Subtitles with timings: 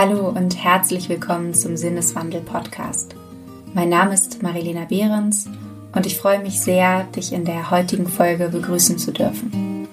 [0.00, 3.16] Hallo und herzlich willkommen zum Sinneswandel Podcast.
[3.74, 5.46] Mein Name ist Marilena Behrens
[5.92, 9.88] und ich freue mich sehr, dich in der heutigen Folge begrüßen zu dürfen.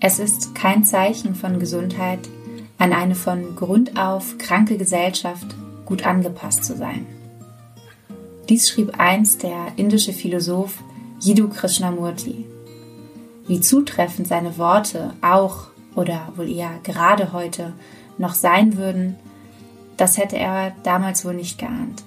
[0.00, 2.20] Es ist kein Zeichen von Gesundheit,
[2.78, 5.48] an eine von Grund auf kranke Gesellschaft
[5.84, 7.06] gut angepasst zu sein.
[8.48, 10.78] Dies schrieb einst der indische Philosoph
[11.18, 12.46] Jiddu Krishnamurti
[13.50, 17.72] wie zutreffend seine Worte auch oder wohl eher gerade heute
[18.16, 19.16] noch sein würden,
[19.96, 22.04] das hätte er damals wohl nicht geahnt.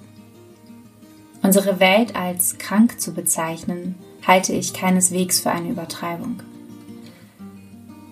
[1.42, 6.42] Unsere Welt als krank zu bezeichnen, halte ich keineswegs für eine Übertreibung.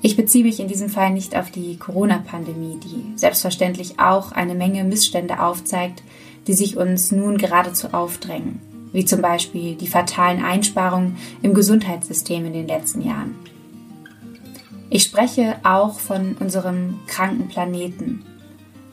[0.02, 4.84] Ich beziehe mich in diesem Fall nicht auf die Corona-Pandemie, die selbstverständlich auch eine Menge
[4.84, 6.04] Missstände aufzeigt,
[6.48, 12.54] die sich uns nun geradezu aufdrängen wie zum Beispiel die fatalen Einsparungen im Gesundheitssystem in
[12.54, 13.36] den letzten Jahren.
[14.90, 18.26] Ich spreche auch von unserem kranken Planeten,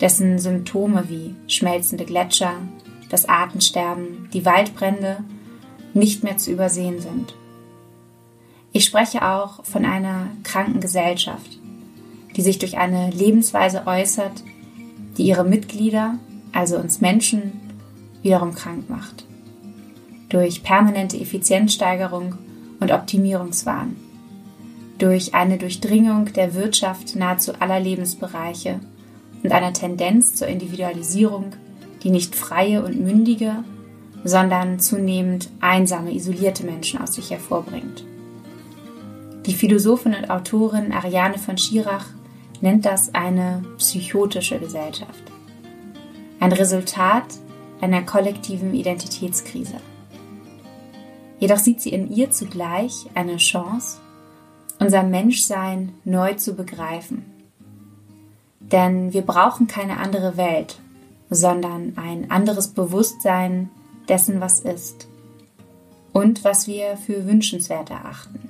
[0.01, 2.55] dessen Symptome wie schmelzende Gletscher,
[3.11, 5.25] das Artensterben, die Waldbrände
[5.95, 7.35] nicht mehr zu übersehen sind.
[8.71, 11.59] Ich spreche auch von einer kranken Gesellschaft,
[12.37, 14.45] die sich durch eine Lebensweise äußert,
[15.17, 16.19] die ihre Mitglieder,
[16.53, 17.53] also uns Menschen,
[18.23, 19.28] wiederum krank macht
[20.29, 22.37] durch permanente Effizienzsteigerung
[22.81, 23.97] und Optimierungswahn,
[24.99, 28.81] durch eine Durchdringung der Wirtschaft nahezu aller Lebensbereiche
[29.43, 31.53] und einer Tendenz zur Individualisierung,
[32.03, 33.65] die nicht freie und mündige,
[34.25, 38.05] sondern zunehmend einsame, isolierte Menschen aus sich hervorbringt.
[39.47, 42.05] Die Philosophin und Autorin Ariane von Schirach
[42.61, 45.23] nennt das eine psychotische Gesellschaft.
[46.41, 47.25] Ein Resultat
[47.81, 49.77] einer kollektiven Identitätskrise.
[51.39, 53.99] Jedoch sieht sie in ihr zugleich eine Chance,
[54.79, 57.25] unser Menschsein neu zu begreifen.
[58.61, 60.79] Denn wir brauchen keine andere Welt,
[61.31, 63.71] sondern ein anderes Bewusstsein
[64.09, 65.09] dessen, was ist
[66.13, 68.49] und was wir für wünschenswert erachten.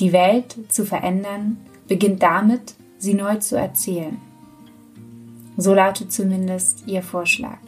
[0.00, 4.18] Die Welt zu verändern beginnt damit, sie neu zu erzählen.
[5.56, 7.58] So lautet zumindest ihr Vorschlag.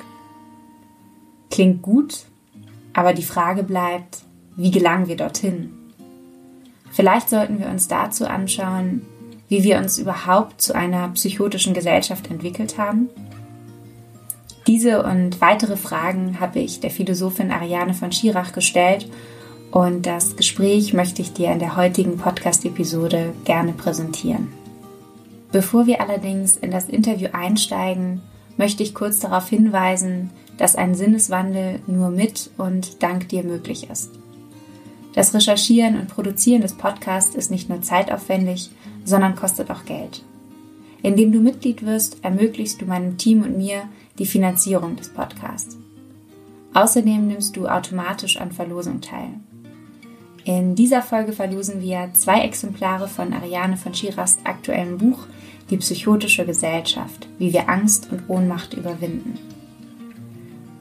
[1.51, 2.25] Klingt gut
[2.97, 4.21] aber die Frage bleibt,
[4.57, 5.71] wie gelangen wir dorthin?
[6.91, 9.03] Vielleicht sollten wir uns dazu anschauen,
[9.49, 13.11] wie wir uns überhaupt zu einer psychotischen Gesellschaft entwickelt haben.
[14.67, 19.09] Diese und weitere Fragen habe ich der Philosophin Ariane von Schirach gestellt
[19.71, 24.49] und das Gespräch möchte ich dir in der heutigen Podcast-Episode gerne präsentieren.
[25.53, 28.23] Bevor wir allerdings in das Interview einsteigen,
[28.57, 34.11] möchte ich kurz darauf hinweisen, dass ein Sinneswandel nur mit und dank dir möglich ist.
[35.15, 38.71] Das Recherchieren und Produzieren des Podcasts ist nicht nur zeitaufwendig,
[39.05, 40.23] sondern kostet auch Geld.
[41.03, 43.85] Indem du Mitglied wirst, ermöglichst du meinem Team und mir
[44.19, 45.79] die Finanzierung des Podcasts.
[46.75, 49.31] Außerdem nimmst du automatisch an Verlosung teil.
[50.45, 55.27] In dieser Folge verlosen wir zwei Exemplare von Ariane von Schiras aktuellem Buch
[55.71, 59.39] Die psychotische Gesellschaft, wie wir Angst und Ohnmacht überwinden.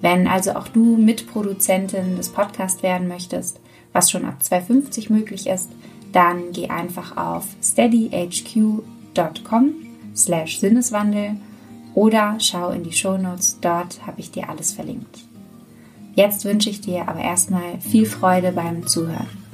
[0.01, 3.59] Wenn also auch du Mitproduzentin des Podcasts werden möchtest,
[3.93, 5.71] was schon ab 2,50 möglich ist,
[6.11, 8.83] dann geh einfach auf steadyhq.com
[10.15, 11.37] slash Sinneswandel
[11.93, 15.25] oder schau in die Shownotes, dort habe ich dir alles verlinkt.
[16.13, 19.44] Jetzt wünsche ich dir aber erstmal viel Freude beim Zuhören.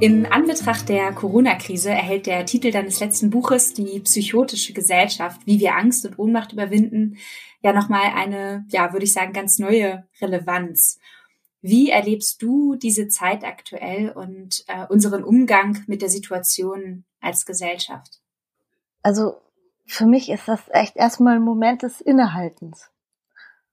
[0.00, 5.74] In Anbetracht der Corona-Krise erhält der Titel deines letzten Buches, Die psychotische Gesellschaft, wie wir
[5.74, 7.18] Angst und Ohnmacht überwinden,
[7.62, 11.00] ja nochmal eine, ja, würde ich sagen, ganz neue Relevanz.
[11.62, 18.20] Wie erlebst du diese Zeit aktuell und äh, unseren Umgang mit der Situation als Gesellschaft?
[19.02, 19.40] Also
[19.84, 22.88] für mich ist das echt erstmal ein Moment des Innehaltens.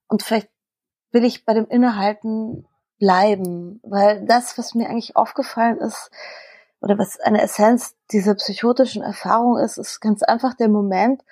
[0.08, 0.50] Und vielleicht
[1.12, 2.66] will ich bei dem Innehalten
[2.98, 6.10] bleiben, weil das, was mir eigentlich aufgefallen ist,
[6.80, 11.22] oder was eine Essenz dieser psychotischen Erfahrung ist, ist ganz einfach der Moment,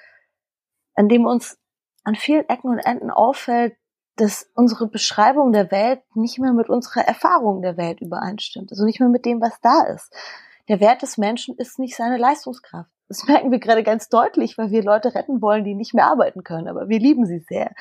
[0.95, 1.59] an dem uns
[2.03, 3.77] an vielen Ecken und Enden auffällt,
[4.17, 9.01] dass unsere Beschreibung der Welt nicht mehr mit unserer Erfahrung der Welt übereinstimmt, also nicht
[9.01, 10.13] mehr mit dem, was da ist.
[10.69, 12.91] Der Wert des Menschen ist nicht seine Leistungskraft.
[13.09, 16.45] Das merken wir gerade ganz deutlich, weil wir Leute retten wollen, die nicht mehr arbeiten
[16.45, 17.73] können, aber wir lieben sie sehr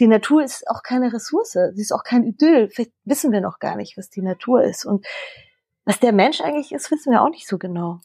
[0.00, 2.68] die Natur ist auch keine Ressource, sie ist auch kein Idyll.
[2.70, 4.84] Vielleicht wissen wir noch gar nicht, was die Natur ist.
[4.84, 5.06] Und
[5.84, 8.00] was der Mensch eigentlich ist, wissen wir auch nicht so genau.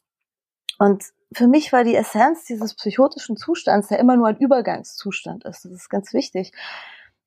[0.79, 1.03] Und
[1.33, 5.71] für mich war die Essenz dieses psychotischen Zustands, der immer nur ein Übergangszustand ist, das
[5.71, 6.51] ist ganz wichtig,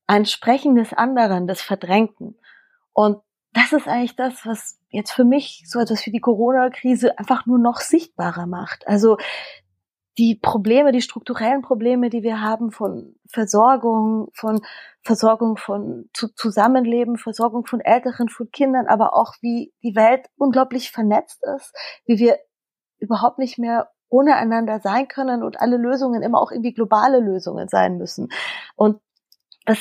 [0.07, 2.39] ein Sprechen des anderen, des Verdrängten.
[2.93, 3.21] Und
[3.53, 7.59] das ist eigentlich das, was jetzt für mich so etwas wie die Corona-Krise einfach nur
[7.59, 8.87] noch sichtbarer macht.
[8.87, 9.17] Also
[10.19, 14.61] die Probleme, die strukturellen Probleme, die wir haben von Versorgung, von
[15.03, 20.91] Versorgung von zu Zusammenleben, Versorgung von Älteren, von Kindern, aber auch wie die Welt unglaublich
[20.91, 21.75] vernetzt ist,
[22.07, 22.39] wie wir
[22.99, 27.69] überhaupt nicht mehr ohne einander sein können und alle Lösungen immer auch irgendwie globale Lösungen
[27.69, 28.29] sein müssen.
[28.75, 29.01] Und
[29.67, 29.79] das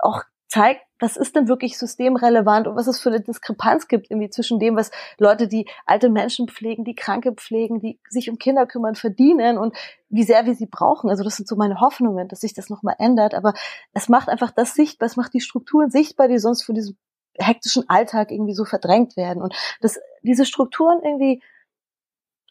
[0.00, 0.22] auch
[0.54, 4.60] zeigt, was ist denn wirklich systemrelevant und was es für eine Diskrepanz gibt irgendwie zwischen
[4.60, 8.94] dem, was Leute, die alte Menschen pflegen, die Kranke pflegen, die sich um Kinder kümmern,
[8.94, 9.76] verdienen und
[10.08, 11.10] wie sehr wir sie brauchen.
[11.10, 13.34] Also das sind so meine Hoffnungen, dass sich das nochmal ändert.
[13.34, 13.52] Aber
[13.94, 16.96] es macht einfach das sichtbar, es macht die Strukturen sichtbar, die sonst von diesem
[17.36, 19.42] hektischen Alltag irgendwie so verdrängt werden.
[19.42, 21.42] Und dass diese Strukturen irgendwie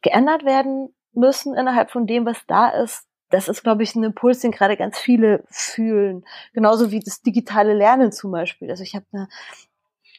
[0.02, 4.40] geändert werden müssen innerhalb von dem, was da ist, das ist, glaube ich, ein Impuls,
[4.40, 6.24] den gerade ganz viele fühlen.
[6.54, 8.70] Genauso wie das digitale Lernen zum Beispiel.
[8.70, 9.28] Also ich habe eine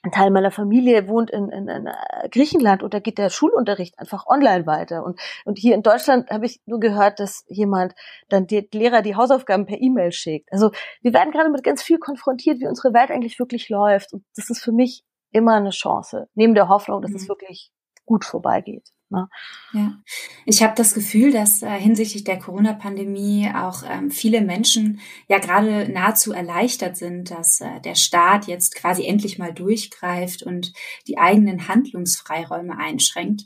[0.05, 1.89] ein Teil meiner Familie wohnt in, in, in
[2.31, 5.03] Griechenland und da geht der Schulunterricht einfach online weiter.
[5.03, 7.95] Und, und hier in Deutschland habe ich nur gehört, dass jemand
[8.29, 10.53] dann die Lehrer die Hausaufgaben per E-Mail schickt.
[10.53, 14.13] Also wir werden gerade mit ganz viel konfrontiert, wie unsere Welt eigentlich wirklich läuft.
[14.13, 17.17] Und das ist für mich immer eine Chance, neben der Hoffnung, dass mhm.
[17.17, 17.71] es wirklich
[18.05, 18.91] gut vorbeigeht.
[19.15, 19.29] Ne?
[19.73, 19.99] Ja,
[20.45, 25.91] ich habe das Gefühl, dass äh, hinsichtlich der Corona-Pandemie auch ähm, viele Menschen ja gerade
[25.91, 30.73] nahezu erleichtert sind, dass äh, der Staat jetzt quasi endlich mal durchgreift und
[31.07, 33.43] die eigenen Handlungsfreiräume einschränkt.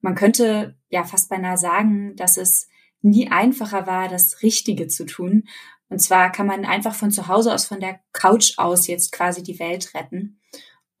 [0.00, 2.68] Man könnte ja fast beinahe sagen, dass es
[3.02, 5.44] nie einfacher war, das Richtige zu tun.
[5.88, 9.42] Und zwar kann man einfach von zu Hause aus, von der Couch aus jetzt quasi
[9.42, 10.40] die Welt retten.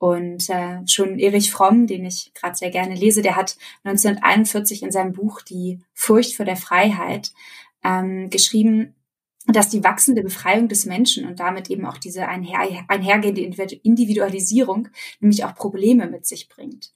[0.00, 4.90] Und äh, schon Erich Fromm, den ich gerade sehr gerne lese, der hat 1941 in
[4.90, 7.32] seinem Buch Die Furcht vor der Freiheit
[7.84, 8.94] ähm, geschrieben,
[9.46, 14.88] dass die wachsende Befreiung des Menschen und damit eben auch diese einher, einhergehende Individualisierung
[15.20, 16.94] nämlich auch Probleme mit sich bringt.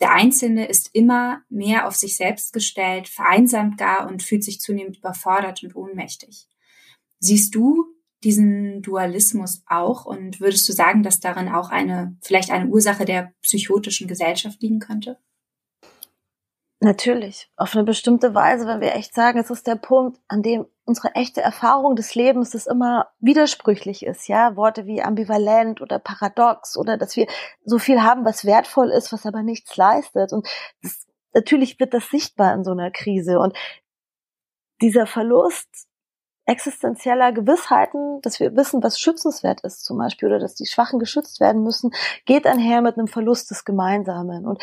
[0.00, 4.98] Der Einzelne ist immer mehr auf sich selbst gestellt, vereinsamt gar und fühlt sich zunehmend
[4.98, 6.48] überfordert und ohnmächtig.
[7.20, 7.84] Siehst du
[8.22, 10.04] diesen Dualismus auch?
[10.04, 14.78] Und würdest du sagen, dass darin auch eine, vielleicht eine Ursache der psychotischen Gesellschaft liegen
[14.78, 15.18] könnte?
[16.82, 20.64] Natürlich, auf eine bestimmte Weise, wenn wir echt sagen, es ist der Punkt, an dem
[20.86, 26.78] unsere echte Erfahrung des Lebens das immer widersprüchlich ist, ja, Worte wie ambivalent oder paradox
[26.78, 27.26] oder dass wir
[27.64, 30.48] so viel haben, was wertvoll ist, was aber nichts leistet und
[30.82, 33.54] das, natürlich wird das sichtbar in so einer Krise und
[34.80, 35.86] dieser Verlust
[36.50, 41.40] existenzieller Gewissheiten, dass wir wissen, was schützenswert ist zum Beispiel oder dass die Schwachen geschützt
[41.40, 41.92] werden müssen,
[42.26, 44.46] geht einher mit einem Verlust des Gemeinsamen.
[44.46, 44.60] Und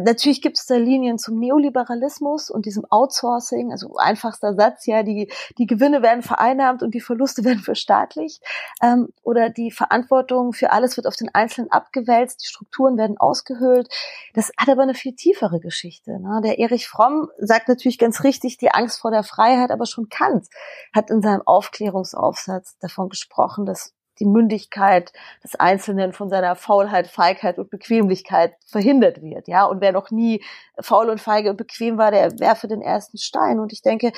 [0.00, 5.30] natürlich gibt es da Linien zum Neoliberalismus und diesem Outsourcing, also einfachster Satz, ja, die,
[5.58, 8.42] die Gewinne werden vereinnahmt und die Verluste werden verstaatlicht.
[8.82, 13.88] Ähm, oder die Verantwortung für alles wird auf den Einzelnen abgewälzt, die Strukturen werden ausgehöhlt.
[14.34, 16.20] Das hat aber eine viel tiefere Geschichte.
[16.20, 16.40] Ne?
[16.44, 20.46] Der Erich Fromm sagt natürlich ganz richtig, die Angst vor der Freiheit, aber schon Kant
[20.94, 27.58] hat in seinem Aufklärungsaufsatz davon gesprochen, dass die Mündigkeit des Einzelnen von seiner Faulheit, Feigheit
[27.58, 29.64] und Bequemlichkeit verhindert wird, ja.
[29.64, 30.44] Und wer noch nie
[30.80, 33.58] faul und feige und bequem war, der werfe den ersten Stein.
[33.58, 34.12] Und ich denke,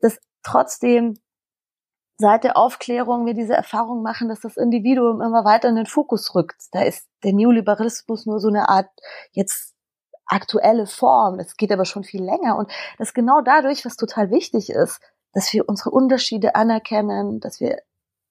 [0.00, 1.14] dass trotzdem
[2.18, 6.34] seit der Aufklärung wir diese Erfahrung machen, dass das Individuum immer weiter in den Fokus
[6.34, 6.60] rückt.
[6.72, 8.90] Da ist der Neoliberalismus nur so eine Art
[9.32, 9.74] jetzt
[10.26, 11.38] aktuelle Form.
[11.38, 12.58] Es geht aber schon viel länger.
[12.58, 15.00] Und das genau dadurch, was total wichtig ist,
[15.32, 17.78] dass wir unsere Unterschiede anerkennen, dass wir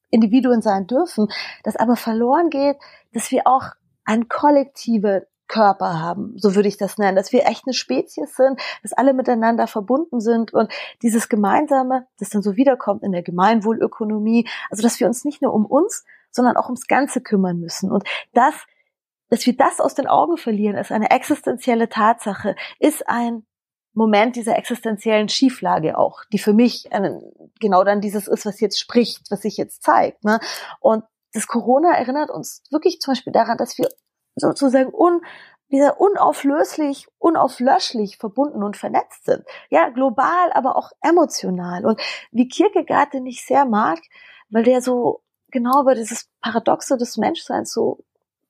[0.10, 1.28] Individuen sein dürfen,
[1.64, 2.78] das aber verloren geht,
[3.14, 3.72] dass wir auch
[4.06, 8.60] ein kollektive Körper haben, so würde ich das nennen, dass wir echt eine Spezies sind,
[8.84, 10.72] dass alle miteinander verbunden sind und
[11.02, 15.54] dieses Gemeinsame, das dann so wiederkommt in der Gemeinwohlökonomie, also dass wir uns nicht nur
[15.54, 17.92] um uns, sondern auch ums Ganze kümmern müssen.
[17.92, 18.54] Und das,
[19.30, 23.46] dass wir das aus den Augen verlieren, ist eine existenzielle Tatsache, ist ein
[23.98, 27.20] Moment dieser existenziellen Schieflage auch, die für mich äh,
[27.60, 30.24] genau dann dieses ist, was jetzt spricht, was sich jetzt zeigt.
[30.24, 30.40] Ne?
[30.80, 33.90] Und das Corona erinnert uns wirklich zum Beispiel daran, dass wir
[34.36, 35.22] sozusagen un,
[35.68, 39.44] wieder unauflöslich, unauflöschlich verbunden und vernetzt sind.
[39.70, 41.84] Ja, global, aber auch emotional.
[41.86, 42.00] Und
[42.32, 44.00] wie Kierkegaard, den ich sehr mag,
[44.50, 48.06] weil der so genau über dieses Paradoxe des Menschseins so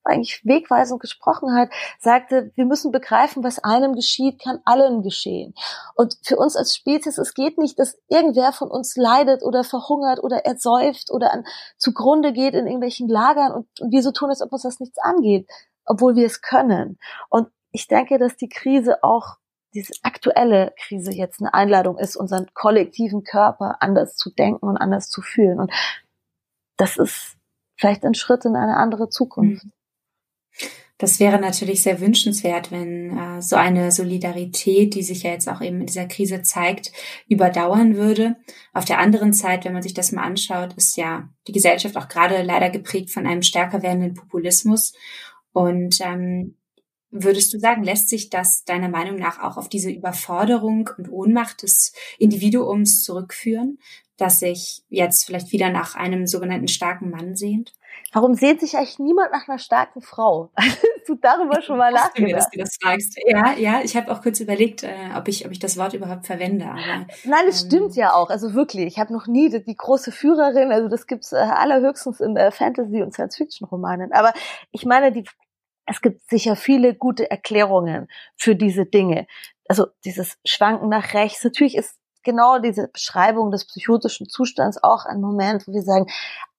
[0.08, 5.54] eigentlich wegweisend gesprochen hat, sagte, wir müssen begreifen, was einem geschieht, kann allen geschehen.
[5.96, 10.24] Und für uns als Spezies, es geht nicht, dass irgendwer von uns leidet oder verhungert
[10.24, 11.46] oder ersäuft oder an,
[11.78, 14.98] zugrunde geht in irgendwelchen Lagern und, und wir so tun, als ob uns das nichts
[15.00, 15.48] angeht,
[15.86, 16.98] obwohl wir es können.
[17.30, 19.38] Und ich denke, dass die Krise auch
[19.74, 25.10] diese aktuelle Krise jetzt eine Einladung ist, unseren kollektiven Körper anders zu denken und anders
[25.10, 25.60] zu fühlen.
[25.60, 25.72] Und
[26.78, 27.38] das ist
[27.78, 29.66] vielleicht ein Schritt in eine andere Zukunft.
[29.66, 29.72] Mhm.
[31.00, 35.62] Das wäre natürlich sehr wünschenswert, wenn äh, so eine Solidarität, die sich ja jetzt auch
[35.62, 36.92] eben in dieser Krise zeigt,
[37.28, 38.36] überdauern würde.
[38.74, 42.08] Auf der anderen Seite, wenn man sich das mal anschaut, ist ja die Gesellschaft auch
[42.08, 44.94] gerade leider geprägt von einem stärker werdenden Populismus.
[45.54, 46.56] Und ähm,
[47.12, 51.62] würdest du sagen, lässt sich das deiner Meinung nach auch auf diese Überforderung und Ohnmacht
[51.62, 53.78] des Individuums zurückführen,
[54.18, 57.74] dass sich jetzt vielleicht wieder nach einem sogenannten starken Mann sehnt?
[58.14, 60.50] Warum sehnt sich eigentlich niemand nach einer starken Frau?
[61.08, 62.20] du darüber schon mal nachgedacht?
[62.20, 63.18] Mir, dass du das fragst.
[63.26, 66.26] Ja, ja, ich habe auch kurz überlegt, äh, ob ich, ob ich das Wort überhaupt
[66.26, 66.66] verwende.
[66.66, 68.30] Aber, Nein, es ähm, stimmt ja auch.
[68.30, 70.72] Also wirklich, ich habe noch nie die, die, große Führerin.
[70.72, 74.14] Also das gibt's äh, allerhöchstens in äh, Fantasy und Science-Fiction-Romanen.
[74.14, 74.34] Aber
[74.72, 75.26] ich meine, die,
[75.86, 79.28] es gibt sicher viele gute Erklärungen für diese Dinge.
[79.68, 81.44] Also dieses Schwanken nach rechts.
[81.44, 86.08] Natürlich ist genau diese Beschreibung des psychotischen Zustands auch ein Moment, wo wir sagen,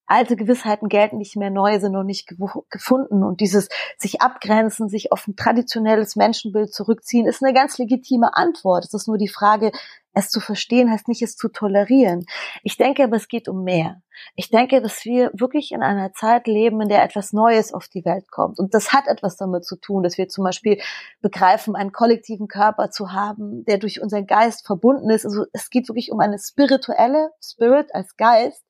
[0.09, 2.29] alte Gewissheiten gelten nicht mehr, neue sind noch nicht
[2.71, 3.23] gefunden.
[3.23, 8.85] Und dieses sich abgrenzen, sich auf ein traditionelles Menschenbild zurückziehen, ist eine ganz legitime Antwort.
[8.85, 9.71] Es ist nur die Frage,
[10.19, 12.27] es zu verstehen heißt nicht, es zu tolerieren.
[12.63, 14.03] Ich denke aber, es geht um mehr.
[14.35, 18.05] Ich denke, dass wir wirklich in einer Zeit leben, in der etwas Neues auf die
[18.05, 18.59] Welt kommt.
[18.59, 20.81] Und das hat etwas damit zu tun, dass wir zum Beispiel
[21.21, 25.25] begreifen, einen kollektiven Körper zu haben, der durch unseren Geist verbunden ist.
[25.25, 28.65] Also es geht wirklich um eine spirituelle, Spirit als Geist,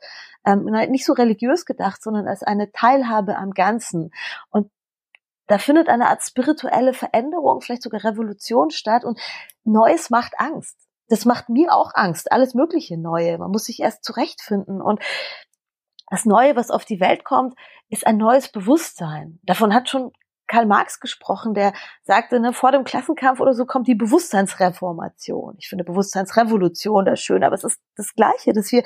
[0.45, 4.11] ähm, nicht so religiös gedacht, sondern als eine Teilhabe am Ganzen.
[4.50, 4.71] Und
[5.47, 9.19] da findet eine Art spirituelle Veränderung, vielleicht sogar Revolution statt und
[9.64, 10.88] Neues macht Angst.
[11.09, 13.38] Das macht mir auch Angst, alles mögliche Neue.
[13.38, 15.03] Man muss sich erst zurechtfinden und
[16.11, 17.55] das Neue, was auf die Welt kommt,
[17.88, 19.38] ist ein neues Bewusstsein.
[19.43, 20.12] Davon hat schon
[20.47, 25.57] Karl Marx gesprochen, der sagte, ne, vor dem Klassenkampf oder so kommt die Bewusstseinsreformation.
[25.59, 28.83] Ich finde Bewusstseinsrevolution das schön, aber es ist das Gleiche, dass wir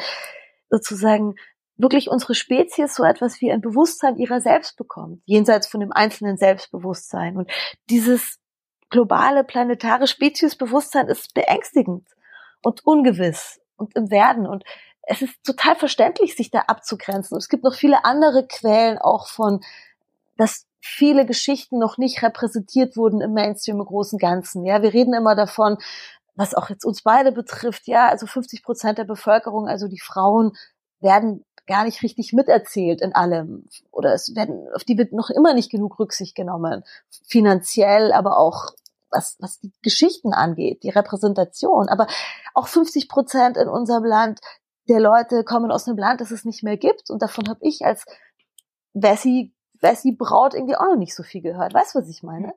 [0.69, 1.37] sozusagen
[1.77, 6.37] wirklich unsere Spezies so etwas wie ein Bewusstsein ihrer selbst bekommt, jenseits von dem einzelnen
[6.37, 7.37] Selbstbewusstsein.
[7.37, 7.51] Und
[7.89, 8.41] dieses
[8.91, 12.07] globale planetare Speziesbewusstsein ist beängstigend
[12.63, 14.47] und ungewiss und im Werden.
[14.47, 14.65] Und
[15.03, 17.35] es ist total verständlich, sich da abzugrenzen.
[17.35, 19.61] Und es gibt noch viele andere Quellen auch von,
[20.37, 24.65] dass viele Geschichten noch nicht repräsentiert wurden im Mainstream im großen Ganzen.
[24.65, 25.79] Ja, wir reden immer davon,
[26.35, 27.87] was auch jetzt uns beide betrifft.
[27.87, 30.53] Ja, also 50 Prozent der Bevölkerung, also die Frauen
[31.01, 35.55] werden gar nicht richtig miterzählt in allem oder es werden auf die wird noch immer
[35.55, 36.83] nicht genug Rücksicht genommen
[37.27, 38.73] finanziell aber auch
[39.13, 41.89] was was die Geschichten angeht die Repräsentation.
[41.89, 42.07] Aber
[42.55, 44.41] auch 50 Prozent in unserem Land
[44.89, 47.11] der Leute kommen aus einem Land das es nicht mehr gibt.
[47.11, 48.05] Und davon habe ich als
[48.95, 51.75] Wessi Wessi Braut irgendwie auch noch nicht so viel gehört.
[51.75, 52.55] Weißt du was ich meine?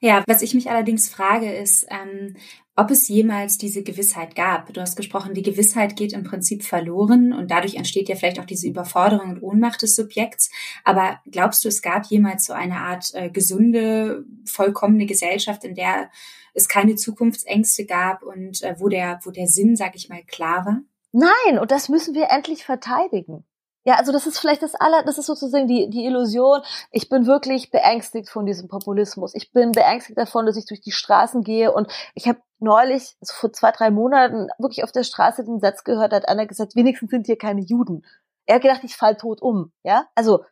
[0.00, 2.36] Ja, was ich mich allerdings frage, ist, ähm,
[2.76, 4.72] ob es jemals diese Gewissheit gab.
[4.72, 8.44] Du hast gesprochen, die Gewissheit geht im Prinzip verloren und dadurch entsteht ja vielleicht auch
[8.44, 10.50] diese Überforderung und Ohnmacht des Subjekts.
[10.82, 16.10] Aber glaubst du, es gab jemals so eine Art äh, gesunde, vollkommene Gesellschaft, in der
[16.52, 20.64] es keine Zukunftsängste gab und äh, wo der, wo der Sinn, sag ich mal, klar
[20.64, 20.80] war?
[21.12, 23.44] Nein, und das müssen wir endlich verteidigen.
[23.84, 26.62] Ja, also das ist vielleicht das aller, das ist sozusagen die, die Illusion.
[26.90, 29.34] Ich bin wirklich beängstigt von diesem Populismus.
[29.34, 33.34] Ich bin beängstigt davon, dass ich durch die Straßen gehe und ich habe neulich, also
[33.34, 37.10] vor zwei, drei Monaten, wirklich auf der Straße den Satz gehört, hat einer gesagt, wenigstens
[37.10, 38.06] sind hier keine Juden.
[38.46, 39.70] Er hat gedacht, ich fall tot um.
[39.82, 40.44] Ja, also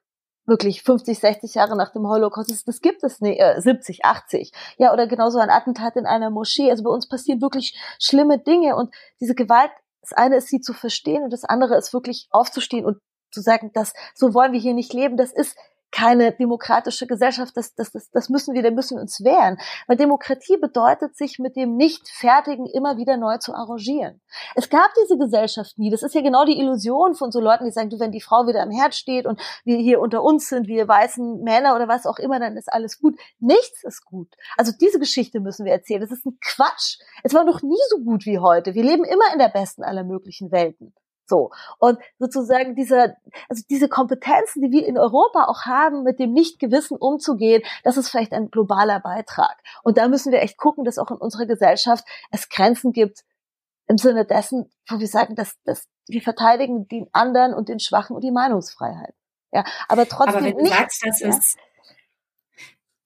[0.45, 4.53] wirklich 50, 60 Jahre nach dem Holocaust, das, das gibt es nicht, äh, 70, 80.
[4.77, 6.71] Ja, oder genauso ein Attentat in einer Moschee.
[6.71, 9.71] Also bei uns passieren wirklich schlimme Dinge und diese Gewalt,
[10.03, 12.99] das eine ist sie zu verstehen und das andere ist wirklich aufzustehen und
[13.33, 15.57] zu sagen, dass so wollen wir hier nicht leben, das ist
[15.93, 19.59] keine demokratische Gesellschaft, das, das, das, das müssen wir, da müssen wir uns wehren.
[19.87, 24.21] Weil Demokratie bedeutet, sich mit dem Nicht-Fertigen immer wieder neu zu arrangieren.
[24.57, 25.91] Es gab diese Gesellschaft nie.
[25.91, 28.47] Das ist ja genau die Illusion von so Leuten, die sagen, du, wenn die Frau
[28.47, 32.07] wieder am Herd steht und wir hier unter uns sind, wir weißen Männer oder was
[32.07, 33.19] auch immer, dann ist alles gut.
[33.39, 34.35] Nichts ist gut.
[34.57, 36.01] Also diese Geschichte müssen wir erzählen.
[36.01, 36.99] Das ist ein Quatsch.
[37.23, 38.75] Es war noch nie so gut wie heute.
[38.75, 40.95] Wir leben immer in der besten aller möglichen Welten.
[41.33, 41.51] So.
[41.79, 43.17] Und sozusagen dieser,
[43.49, 48.11] also diese Kompetenzen, die wir in Europa auch haben, mit dem Nichtgewissen umzugehen, das ist
[48.11, 49.57] vielleicht ein globaler Beitrag.
[49.83, 53.21] Und da müssen wir echt gucken, dass auch in unserer Gesellschaft es Grenzen gibt,
[53.89, 58.15] im Sinne dessen, wo wir sagen, dass, dass wir verteidigen den anderen und den Schwachen
[58.15, 59.15] und die Meinungsfreiheit.
[59.53, 61.29] Ja, aber trotzdem aber wenn du nicht, sagst, dass ja?
[61.31, 61.57] es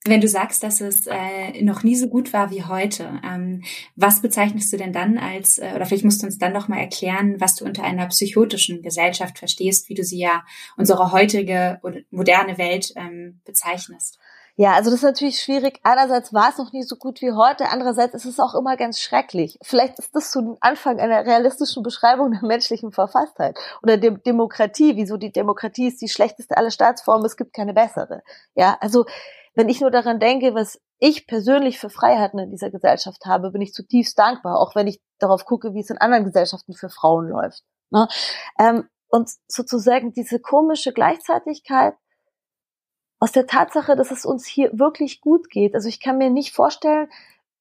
[0.08, 3.62] wenn du sagst, dass es äh, noch nie so gut war wie heute, ähm,
[3.94, 6.78] was bezeichnest du denn dann als, äh, oder vielleicht musst du uns dann noch mal
[6.78, 10.44] erklären, was du unter einer psychotischen Gesellschaft verstehst, wie du sie ja
[10.76, 14.18] unsere heutige moderne Welt ähm, bezeichnest?
[14.58, 15.80] Ja, also das ist natürlich schwierig.
[15.82, 18.98] Einerseits war es noch nie so gut wie heute, andererseits ist es auch immer ganz
[19.00, 19.58] schrecklich.
[19.60, 24.96] Vielleicht ist das so ein Anfang einer realistischen Beschreibung der menschlichen Verfasstheit oder der Demokratie,
[24.96, 28.22] wieso die Demokratie ist die schlechteste aller Staatsformen, es gibt keine bessere.
[28.54, 29.04] Ja, also
[29.56, 33.62] wenn ich nur daran denke, was ich persönlich für Freiheiten in dieser Gesellschaft habe, bin
[33.62, 37.28] ich zutiefst dankbar, auch wenn ich darauf gucke, wie es in anderen Gesellschaften für Frauen
[37.28, 37.64] läuft.
[37.90, 38.06] Ne?
[38.58, 41.94] Ähm, und sozusagen diese komische Gleichzeitigkeit
[43.18, 45.74] aus der Tatsache, dass es uns hier wirklich gut geht.
[45.74, 47.08] Also ich kann mir nicht vorstellen,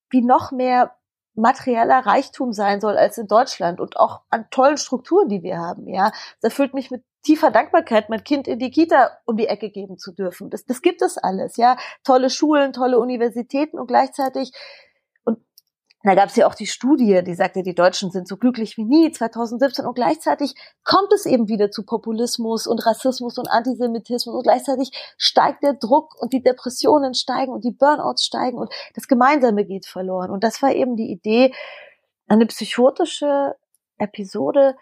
[0.09, 0.97] wie noch mehr
[1.33, 5.87] materieller Reichtum sein soll als in Deutschland und auch an tollen Strukturen, die wir haben.
[5.87, 6.11] Ja,
[6.41, 9.97] das erfüllt mich mit tiefer Dankbarkeit, mein Kind in die Kita um die Ecke geben
[9.97, 10.49] zu dürfen.
[10.49, 11.57] Das, das gibt es alles.
[11.57, 14.51] Ja, tolle Schulen, tolle Universitäten und gleichzeitig
[16.05, 18.83] da gab es ja auch die Studie, die sagte, die Deutschen sind so glücklich wie
[18.83, 20.53] nie 2017 und gleichzeitig
[20.83, 26.13] kommt es eben wieder zu Populismus und Rassismus und Antisemitismus und gleichzeitig steigt der Druck
[26.21, 30.29] und die Depressionen steigen und die Burnouts steigen und das Gemeinsame geht verloren.
[30.29, 31.51] Und das war eben die Idee,
[32.27, 33.55] eine psychotische
[33.97, 34.75] Episode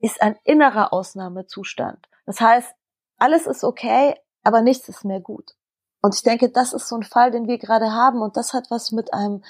[0.00, 2.08] ist ein innerer Ausnahmezustand.
[2.26, 2.74] Das heißt,
[3.18, 5.54] alles ist okay, aber nichts ist mehr gut.
[6.02, 8.70] Und ich denke, das ist so ein Fall, den wir gerade haben und das hat
[8.70, 9.42] was mit einem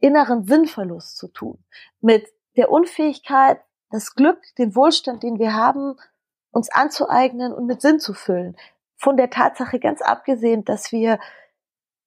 [0.00, 1.58] inneren Sinnverlust zu tun,
[2.00, 5.96] mit der Unfähigkeit, das Glück, den Wohlstand, den wir haben,
[6.50, 8.56] uns anzueignen und mit Sinn zu füllen.
[8.96, 11.18] Von der Tatsache ganz abgesehen, dass wir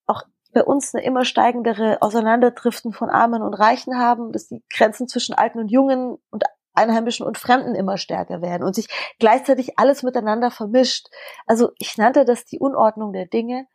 [0.06, 5.06] auch bei uns eine immer steigendere Auseinanderdriften von Armen und Reichen haben, dass die Grenzen
[5.06, 6.44] zwischen Alten und Jungen und
[6.78, 11.08] Einheimischen und Fremden immer stärker werden und sich gleichzeitig alles miteinander vermischt.
[11.46, 13.66] Also ich nannte das die Unordnung der Dinge.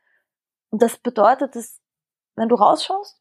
[0.70, 1.80] Und das bedeutet, dass
[2.36, 3.20] wenn du rausschaust,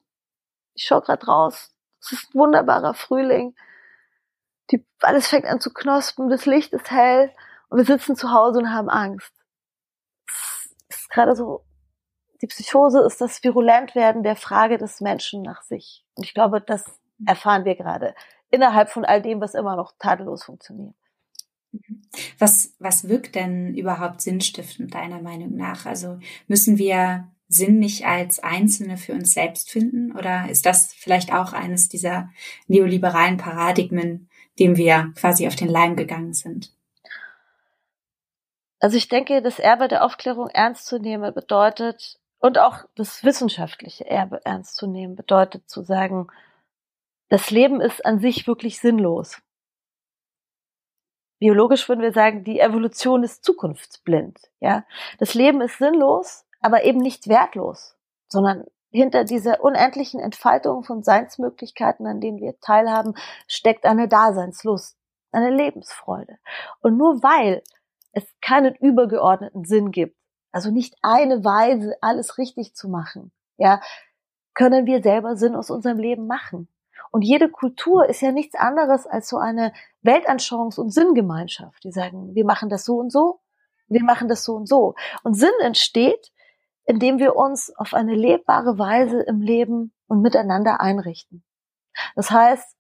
[0.75, 1.75] ich schaue gerade raus.
[2.01, 3.55] Es ist ein wunderbarer Frühling.
[4.71, 7.31] Die, alles fängt an zu knospen, das Licht ist hell
[7.69, 9.33] und wir sitzen zu Hause und haben Angst.
[10.89, 11.65] Es ist gerade so,
[12.41, 16.05] die Psychose ist das Virulentwerden der Frage des Menschen nach sich.
[16.15, 16.85] Und ich glaube, das
[17.27, 18.15] erfahren wir gerade
[18.53, 20.95] innerhalb von all dem, was immer noch tadellos funktioniert.
[22.39, 25.87] Was, was wirkt denn überhaupt sinnstiftend deiner Meinung nach?
[25.87, 30.13] Also müssen wir Sinn nicht als Einzelne für uns selbst finden?
[30.17, 32.31] Oder ist das vielleicht auch eines dieser
[32.67, 36.73] neoliberalen Paradigmen, dem wir quasi auf den Leim gegangen sind?
[38.81, 44.05] Also ich denke, das Erbe der Aufklärung ernst zu nehmen bedeutet, und auch das wissenschaftliche
[44.05, 46.27] Erbe ernst zu nehmen, bedeutet zu sagen,
[47.33, 49.41] das Leben ist an sich wirklich sinnlos.
[51.39, 54.85] Biologisch würden wir sagen, die Evolution ist zukunftsblind, ja.
[55.19, 57.97] Das Leben ist sinnlos, aber eben nicht wertlos,
[58.29, 63.15] sondern hinter dieser unendlichen Entfaltung von Seinsmöglichkeiten, an denen wir teilhaben,
[63.49, 64.99] steckt eine Daseinslust,
[65.31, 66.37] eine Lebensfreude.
[66.83, 67.63] Und nur weil
[68.13, 70.19] es keinen übergeordneten Sinn gibt,
[70.51, 73.81] also nicht eine Weise, alles richtig zu machen, ja,
[74.53, 76.69] können wir selber Sinn aus unserem Leben machen.
[77.13, 79.73] Und jede Kultur ist ja nichts anderes als so eine
[80.03, 81.85] Weltanschauungs- und Sinngemeinschaft.
[81.85, 83.41] Die sagen, wir machen das so und so,
[83.87, 84.95] wir machen das so und so.
[85.23, 86.33] Und Sinn entsteht,
[86.85, 91.45] indem wir uns auf eine lebbare Weise im Leben und miteinander einrichten.
[92.17, 92.77] Das heißt,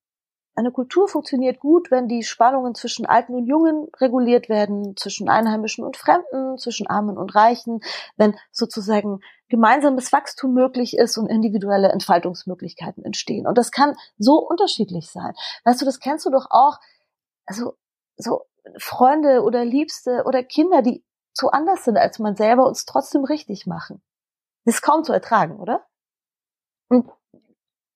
[0.55, 5.85] eine Kultur funktioniert gut, wenn die Spannungen zwischen Alten und Jungen reguliert werden, zwischen Einheimischen
[5.85, 7.81] und Fremden, zwischen Armen und Reichen,
[8.16, 9.21] wenn sozusagen
[9.53, 13.47] gemeinsames Wachstum möglich ist und individuelle Entfaltungsmöglichkeiten entstehen.
[13.47, 15.35] Und das kann so unterschiedlich sein.
[15.65, 16.79] Weißt du, das kennst du doch auch,
[17.45, 17.77] also
[18.17, 18.47] so
[18.79, 23.67] Freunde oder Liebste oder Kinder, die so anders sind als man selber, uns trotzdem richtig
[23.67, 24.03] machen.
[24.65, 25.85] Das ist kaum zu ertragen, oder?
[26.88, 27.11] Und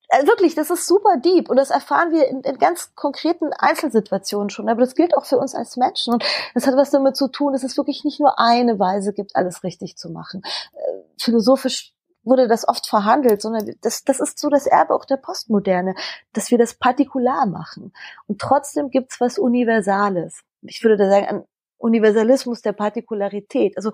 [0.09, 4.51] also wirklich, das ist super deep und das erfahren wir in, in, ganz konkreten Einzelsituationen
[4.51, 4.69] schon.
[4.69, 7.53] Aber das gilt auch für uns als Menschen und das hat was damit zu tun,
[7.53, 10.43] dass es wirklich nicht nur eine Weise gibt, alles richtig zu machen.
[10.73, 11.93] Äh, philosophisch
[12.23, 15.95] wurde das oft verhandelt, sondern das, das ist so das Erbe auch der Postmoderne,
[16.33, 17.93] dass wir das partikular machen.
[18.27, 20.43] Und trotzdem gibt's was Universales.
[20.63, 21.45] Ich würde da sagen, ein
[21.79, 23.77] Universalismus der Partikularität.
[23.77, 23.93] Also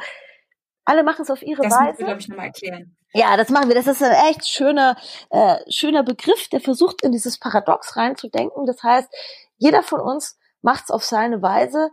[0.85, 1.99] alle machen es auf ihre das Weise.
[1.99, 2.97] Das glaube ich, nochmal erklären.
[3.15, 3.75] Ja, das machen wir.
[3.75, 4.97] Das ist ein echt schöner,
[5.31, 8.67] äh, schöner Begriff, der versucht, in dieses Paradox reinzudenken.
[8.67, 9.09] Das heißt,
[9.59, 11.91] jeder von uns macht es auf seine Weise,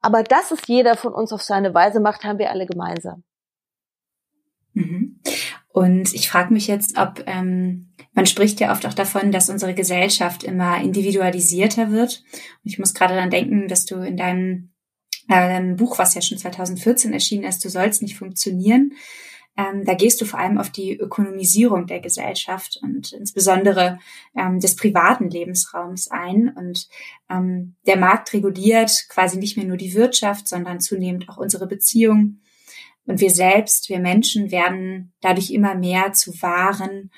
[0.00, 3.24] aber dass es jeder von uns auf seine Weise macht, haben wir alle gemeinsam.
[4.72, 5.20] Mhm.
[5.68, 9.74] Und ich frage mich jetzt, ob ähm, man spricht ja oft auch davon, dass unsere
[9.74, 12.22] Gesellschaft immer individualisierter wird.
[12.32, 14.69] Und ich muss gerade dann denken, dass du in deinem
[15.30, 18.92] ähm, Buch, was ja schon 2014 erschienen ist, Du sollst nicht funktionieren.
[19.56, 23.98] Ähm, da gehst du vor allem auf die Ökonomisierung der Gesellschaft und insbesondere
[24.36, 26.48] ähm, des privaten Lebensraums ein.
[26.48, 26.88] Und
[27.28, 32.42] ähm, der Markt reguliert quasi nicht mehr nur die Wirtschaft, sondern zunehmend auch unsere Beziehungen.
[33.06, 37.10] Und wir selbst, wir Menschen werden dadurch immer mehr zu Waren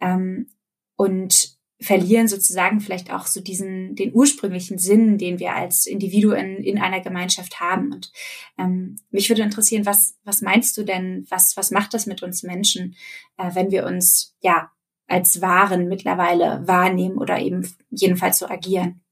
[0.00, 0.48] ähm,
[0.96, 6.78] und verlieren sozusagen vielleicht auch so diesen den ursprünglichen Sinn, den wir als Individuen in
[6.78, 7.92] einer Gemeinschaft haben.
[7.92, 8.12] Und
[8.58, 11.26] ähm, mich würde interessieren, was was meinst du denn?
[11.30, 12.96] Was was macht das mit uns Menschen,
[13.36, 14.70] äh, wenn wir uns ja
[15.06, 19.02] als Waren mittlerweile wahrnehmen oder eben jedenfalls so agieren?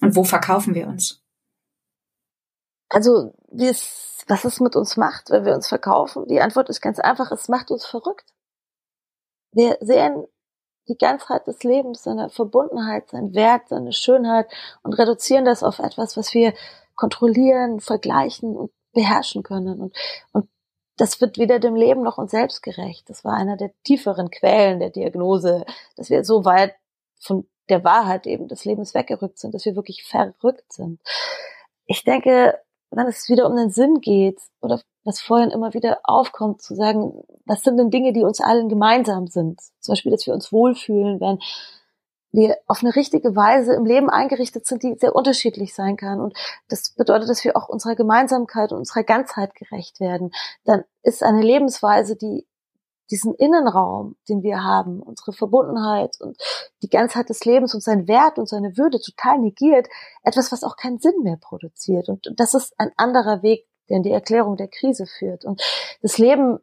[0.00, 1.22] Und wo verkaufen wir uns?
[2.88, 6.26] Also es, was es mit uns macht, wenn wir uns verkaufen?
[6.26, 8.32] Die Antwort ist ganz einfach: Es macht uns verrückt.
[9.52, 10.24] Wir sehen
[10.88, 14.48] die Ganzheit des Lebens, seine Verbundenheit, sein Wert, seine Schönheit
[14.82, 16.54] und reduzieren das auf etwas, was wir
[16.94, 19.80] kontrollieren, vergleichen und beherrschen können.
[19.80, 19.96] Und,
[20.32, 20.48] und
[20.96, 23.08] das wird weder dem Leben noch uns selbst gerecht.
[23.08, 25.64] Das war einer der tieferen Quellen der Diagnose,
[25.96, 26.74] dass wir so weit
[27.20, 31.00] von der Wahrheit eben des Lebens weggerückt sind, dass wir wirklich verrückt sind.
[31.86, 32.58] Ich denke,
[32.90, 37.22] wenn es wieder um den Sinn geht oder was vorhin immer wieder aufkommt, zu sagen,
[37.46, 39.60] was sind denn Dinge, die uns allen gemeinsam sind?
[39.80, 41.38] Zum Beispiel, dass wir uns wohlfühlen, wenn
[42.30, 46.20] wir auf eine richtige Weise im Leben eingerichtet sind, die sehr unterschiedlich sein kann.
[46.20, 46.34] Und
[46.68, 50.32] das bedeutet, dass wir auch unserer Gemeinsamkeit und unserer Ganzheit gerecht werden.
[50.64, 52.46] Dann ist eine Lebensweise, die
[53.10, 56.36] diesen Innenraum, den wir haben, unsere Verbundenheit und
[56.82, 59.88] die Ganzheit des Lebens und sein Wert und seine Würde total negiert,
[60.22, 62.08] etwas, was auch keinen Sinn mehr produziert.
[62.08, 65.44] Und das ist ein anderer Weg, der in die Erklärung der Krise führt.
[65.44, 65.62] Und
[66.02, 66.58] das Leben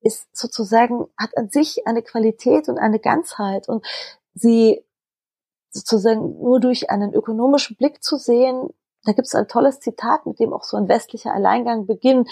[0.00, 3.84] ist sozusagen, hat an sich eine Qualität und eine Ganzheit und
[4.34, 4.84] sie
[5.70, 8.68] sozusagen nur durch einen ökonomischen Blick zu sehen,
[9.04, 12.28] da gibt es ein tolles Zitat, mit dem auch so ein westlicher Alleingang beginnt,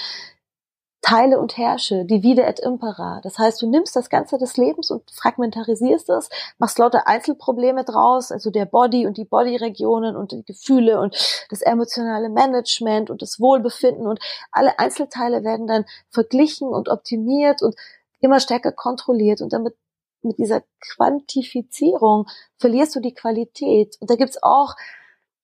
[1.07, 3.21] teile und herrsche, divide et impera.
[3.23, 8.33] Das heißt, du nimmst das Ganze des Lebens und fragmentarisierst es, machst lauter Einzelprobleme draus,
[8.33, 11.15] also der Body und die Bodyregionen und die Gefühle und
[11.49, 14.19] das emotionale Management und das Wohlbefinden und
[14.51, 17.77] alle Einzelteile werden dann verglichen und optimiert und
[18.19, 19.77] immer stärker kontrolliert und damit
[20.23, 22.27] mit dieser Quantifizierung
[22.59, 23.97] verlierst du die Qualität.
[24.01, 24.75] Und da gibt's auch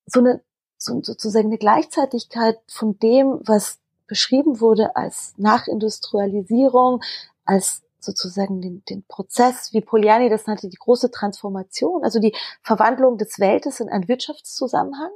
[0.07, 0.43] so eine
[0.77, 3.79] so, sozusagen eine Gleichzeitigkeit von dem, was
[4.13, 7.01] beschrieben wurde als Nachindustrialisierung,
[7.47, 13.17] als sozusagen den, den Prozess, wie Poliani das nannte, die große Transformation, also die Verwandlung
[13.17, 15.13] des Weltes in einen Wirtschaftszusammenhang.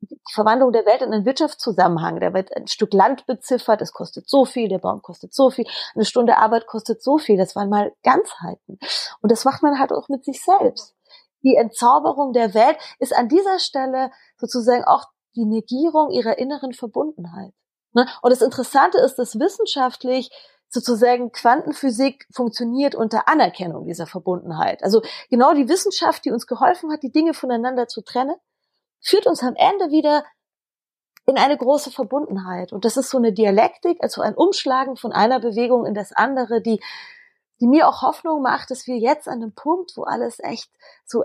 [0.00, 2.18] Die Verwandlung der Welt in einen Wirtschaftszusammenhang.
[2.20, 5.66] Da wird ein Stück Land beziffert, es kostet so viel, der Baum kostet so viel,
[5.94, 7.36] eine Stunde Arbeit kostet so viel.
[7.36, 8.78] Das waren mal Ganzheiten.
[9.20, 10.94] Und das macht man halt auch mit sich selbst.
[11.42, 17.52] Die Entzauberung der Welt ist an dieser Stelle sozusagen auch die Negierung ihrer inneren Verbundenheit.
[17.96, 18.06] Ne?
[18.20, 20.30] Und das Interessante ist, dass wissenschaftlich
[20.68, 24.84] sozusagen Quantenphysik funktioniert unter Anerkennung dieser Verbundenheit.
[24.84, 28.34] Also genau die Wissenschaft, die uns geholfen hat, die Dinge voneinander zu trennen,
[29.00, 30.24] führt uns am Ende wieder
[31.24, 32.72] in eine große Verbundenheit.
[32.72, 36.60] Und das ist so eine Dialektik, also ein Umschlagen von einer Bewegung in das andere,
[36.60, 36.80] die,
[37.60, 40.70] die mir auch Hoffnung macht, dass wir jetzt an dem Punkt, wo alles echt
[41.06, 41.22] so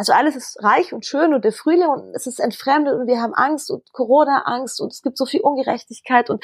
[0.00, 3.20] also alles ist reich und schön und der Frühling und es ist entfremdet und wir
[3.20, 6.42] haben Angst und Corona-Angst und es gibt so viel Ungerechtigkeit und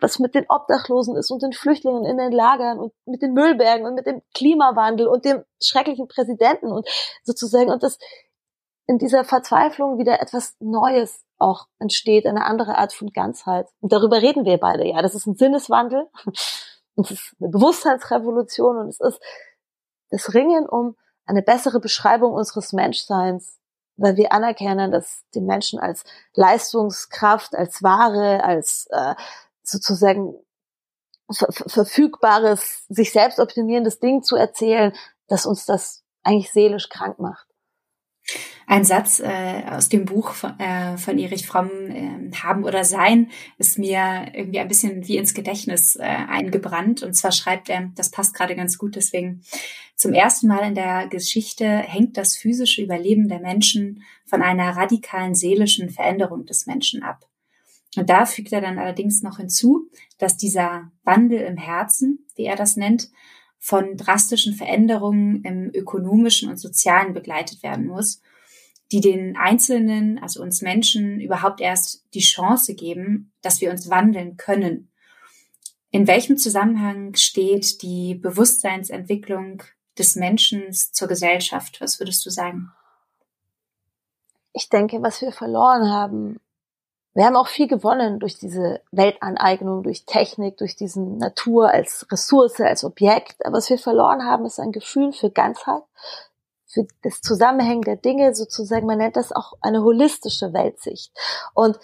[0.00, 3.86] was mit den Obdachlosen ist und den Flüchtlingen in den Lagern und mit den Müllbergen
[3.86, 6.84] und mit dem Klimawandel und dem schrecklichen Präsidenten und
[7.22, 7.96] sozusagen und das
[8.88, 13.68] in dieser Verzweiflung wieder etwas Neues auch entsteht, eine andere Art von Ganzheit.
[13.78, 15.00] Und darüber reden wir beide, ja.
[15.00, 16.08] Das ist ein Sinneswandel.
[16.96, 19.20] Und es ist eine Bewusstseinsrevolution und es ist
[20.10, 23.58] das Ringen um eine bessere Beschreibung unseres Menschseins,
[23.96, 29.14] weil wir anerkennen, dass den Menschen als Leistungskraft, als Ware, als äh,
[29.62, 30.34] sozusagen
[31.30, 34.92] ver verfügbares, sich selbst optimierendes Ding zu erzählen,
[35.26, 37.45] dass uns das eigentlich seelisch krank macht.
[38.66, 43.30] Ein Satz äh, aus dem Buch von, äh, von Erich Fromm, äh, Haben oder Sein,
[43.58, 47.02] ist mir irgendwie ein bisschen wie ins Gedächtnis äh, eingebrannt.
[47.02, 49.42] Und zwar schreibt er, das passt gerade ganz gut, deswegen,
[49.94, 55.34] zum ersten Mal in der Geschichte hängt das physische Überleben der Menschen von einer radikalen
[55.34, 57.26] seelischen Veränderung des Menschen ab.
[57.96, 62.56] Und da fügt er dann allerdings noch hinzu, dass dieser Wandel im Herzen, wie er
[62.56, 63.08] das nennt,
[63.58, 68.20] von drastischen Veränderungen im ökonomischen und sozialen begleitet werden muss,
[68.92, 74.36] die den Einzelnen, also uns Menschen, überhaupt erst die Chance geben, dass wir uns wandeln
[74.36, 74.90] können.
[75.90, 79.62] In welchem Zusammenhang steht die Bewusstseinsentwicklung
[79.98, 81.80] des Menschen zur Gesellschaft?
[81.80, 82.70] Was würdest du sagen?
[84.52, 86.40] Ich denke, was wir verloren haben,
[87.16, 92.60] wir haben auch viel gewonnen durch diese Weltaneignung, durch Technik, durch diesen Natur als Ressource,
[92.60, 93.44] als Objekt.
[93.46, 95.82] Aber was wir verloren haben, ist ein Gefühl für Ganzheit,
[96.66, 98.86] für das Zusammenhängen der Dinge sozusagen.
[98.86, 101.10] Man nennt das auch eine holistische Weltsicht.
[101.54, 101.78] Und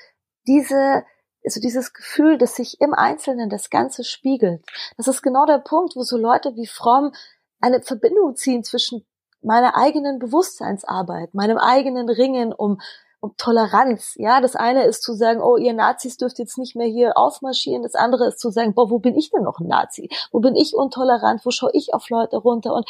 [0.47, 1.05] diese
[1.45, 4.65] also dieses Gefühl, dass sich im Einzelnen das Ganze spiegelt.
[4.97, 7.13] Das ist genau der Punkt, wo so Leute wie Fromm
[7.61, 9.05] eine Verbindung ziehen zwischen
[9.43, 12.81] meiner eigenen Bewusstseinsarbeit, meinem eigenen Ringen um
[13.23, 14.15] um Toleranz.
[14.17, 17.85] Ja, das eine ist zu sagen, oh, ihr Nazis dürft jetzt nicht mehr hier aufmarschieren.
[17.85, 20.11] Das andere ist zu sagen, boah, wo bin ich denn noch ein Nazi?
[20.33, 21.47] Wo bin ich intolerant?
[21.47, 22.75] Wo schaue ich auf Leute runter?
[22.75, 22.85] Und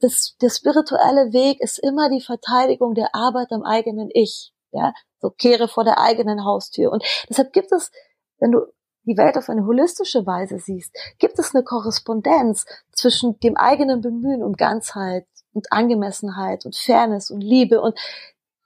[0.00, 4.52] das, der spirituelle Weg ist immer die Verteidigung der Arbeit am eigenen Ich.
[4.72, 6.92] Ja, so kehre vor der eigenen Haustür.
[6.92, 7.90] Und deshalb gibt es,
[8.38, 8.66] wenn du
[9.04, 14.42] die Welt auf eine holistische Weise siehst, gibt es eine Korrespondenz zwischen dem eigenen Bemühen
[14.42, 17.98] um Ganzheit und Angemessenheit und Fairness und Liebe und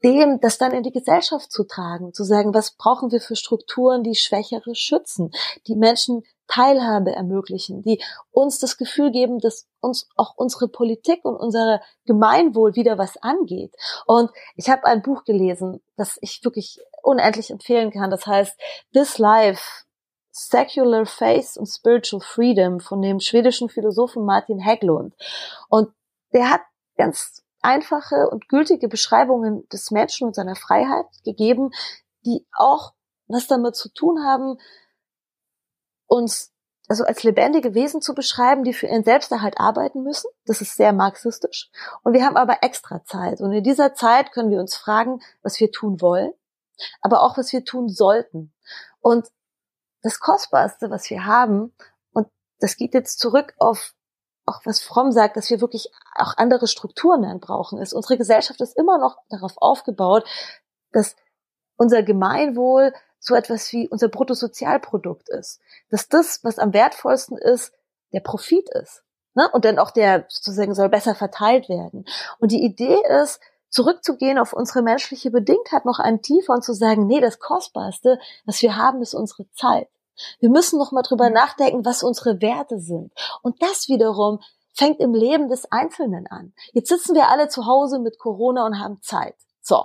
[0.04, 4.02] dem, das dann in die Gesellschaft zu tragen, zu sagen, was brauchen wir für Strukturen,
[4.02, 5.30] die Schwächere schützen,
[5.66, 11.36] die Menschen Teilhabe ermöglichen, die uns das Gefühl geben, dass uns auch unsere Politik und
[11.36, 13.74] unser Gemeinwohl wieder was angeht.
[14.06, 18.10] Und ich habe ein Buch gelesen, das ich wirklich unendlich empfehlen kann.
[18.10, 18.58] Das heißt
[18.92, 19.84] This Life,
[20.30, 25.14] Secular Faith and Spiritual Freedom von dem schwedischen Philosophen Martin Hägglund.
[25.68, 25.90] Und
[26.32, 26.62] der hat
[26.96, 31.70] ganz einfache und gültige Beschreibungen des Menschen und seiner Freiheit gegeben,
[32.24, 32.92] die auch
[33.28, 34.58] was damit zu tun haben,
[36.06, 36.52] uns
[36.88, 40.28] also als lebendige Wesen zu beschreiben, die für ihren Selbsterhalt arbeiten müssen.
[40.44, 41.70] Das ist sehr marxistisch.
[42.02, 43.40] Und wir haben aber extra Zeit.
[43.40, 46.32] Und in dieser Zeit können wir uns fragen, was wir tun wollen,
[47.00, 48.52] aber auch was wir tun sollten.
[49.00, 49.28] Und
[50.02, 51.72] das Kostbarste, was wir haben,
[52.12, 53.94] und das geht jetzt zurück auf
[54.44, 58.60] auch was Fromm sagt, dass wir wirklich auch andere Strukturen dann brauchen, ist, unsere Gesellschaft
[58.60, 60.24] ist immer noch darauf aufgebaut,
[60.92, 61.16] dass
[61.76, 65.60] unser Gemeinwohl so etwas wie unser Bruttosozialprodukt ist.
[65.90, 67.72] Dass das, was am wertvollsten ist,
[68.12, 69.04] der Profit ist.
[69.34, 69.48] Ne?
[69.52, 72.04] Und dann auch der sozusagen soll besser verteilt werden.
[72.38, 77.06] Und die Idee ist, zurückzugehen auf unsere menschliche Bedingtheit noch einen tiefer und zu sagen,
[77.06, 79.88] nee, das Kostbarste, was wir haben, ist unsere Zeit.
[80.40, 81.34] Wir müssen noch mal drüber mhm.
[81.34, 83.12] nachdenken, was unsere Werte sind.
[83.42, 84.40] Und das wiederum
[84.74, 86.54] fängt im Leben des Einzelnen an.
[86.72, 89.36] Jetzt sitzen wir alle zu Hause mit Corona und haben Zeit.
[89.60, 89.84] So.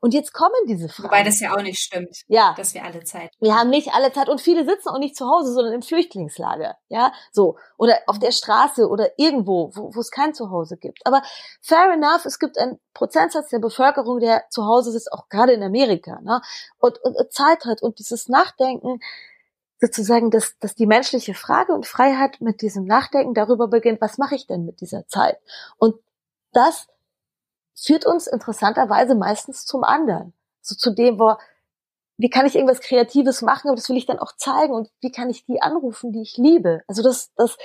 [0.00, 1.08] Und jetzt kommen diese Fragen.
[1.08, 2.22] Wobei das ja auch nicht stimmt.
[2.26, 2.54] Ja.
[2.56, 3.30] Dass wir alle Zeit.
[3.38, 6.76] Wir haben nicht alle Zeit und viele sitzen auch nicht zu Hause, sondern im Flüchtlingslager.
[6.88, 7.56] Ja, so.
[7.76, 11.06] Oder auf der Straße oder irgendwo, wo, wo es kein Zuhause gibt.
[11.06, 11.22] Aber
[11.62, 15.62] fair enough, es gibt einen Prozentsatz der Bevölkerung, der zu Hause sitzt, auch gerade in
[15.62, 16.40] Amerika, ne?
[16.78, 18.98] Und, und, und Zeit hat und dieses Nachdenken,
[19.80, 24.34] sozusagen, dass, dass die menschliche Frage und Freiheit mit diesem Nachdenken darüber beginnt, was mache
[24.34, 25.38] ich denn mit dieser Zeit?
[25.76, 25.96] Und
[26.52, 26.88] das
[27.74, 30.32] führt uns interessanterweise meistens zum anderen.
[30.60, 31.36] So zu dem, wo,
[32.16, 35.12] wie kann ich irgendwas Kreatives machen, aber das will ich dann auch zeigen und wie
[35.12, 36.82] kann ich die anrufen, die ich liebe?
[36.88, 37.56] Also das, das,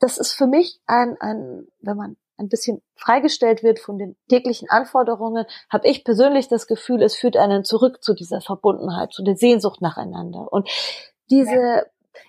[0.00, 4.68] das ist für mich ein, ein, wenn man ein bisschen freigestellt wird von den täglichen
[4.68, 9.36] Anforderungen, habe ich persönlich das Gefühl, es führt einen zurück zu dieser Verbundenheit, zu der
[9.36, 10.52] Sehnsucht nacheinander.
[10.52, 10.68] Und
[11.32, 11.86] diese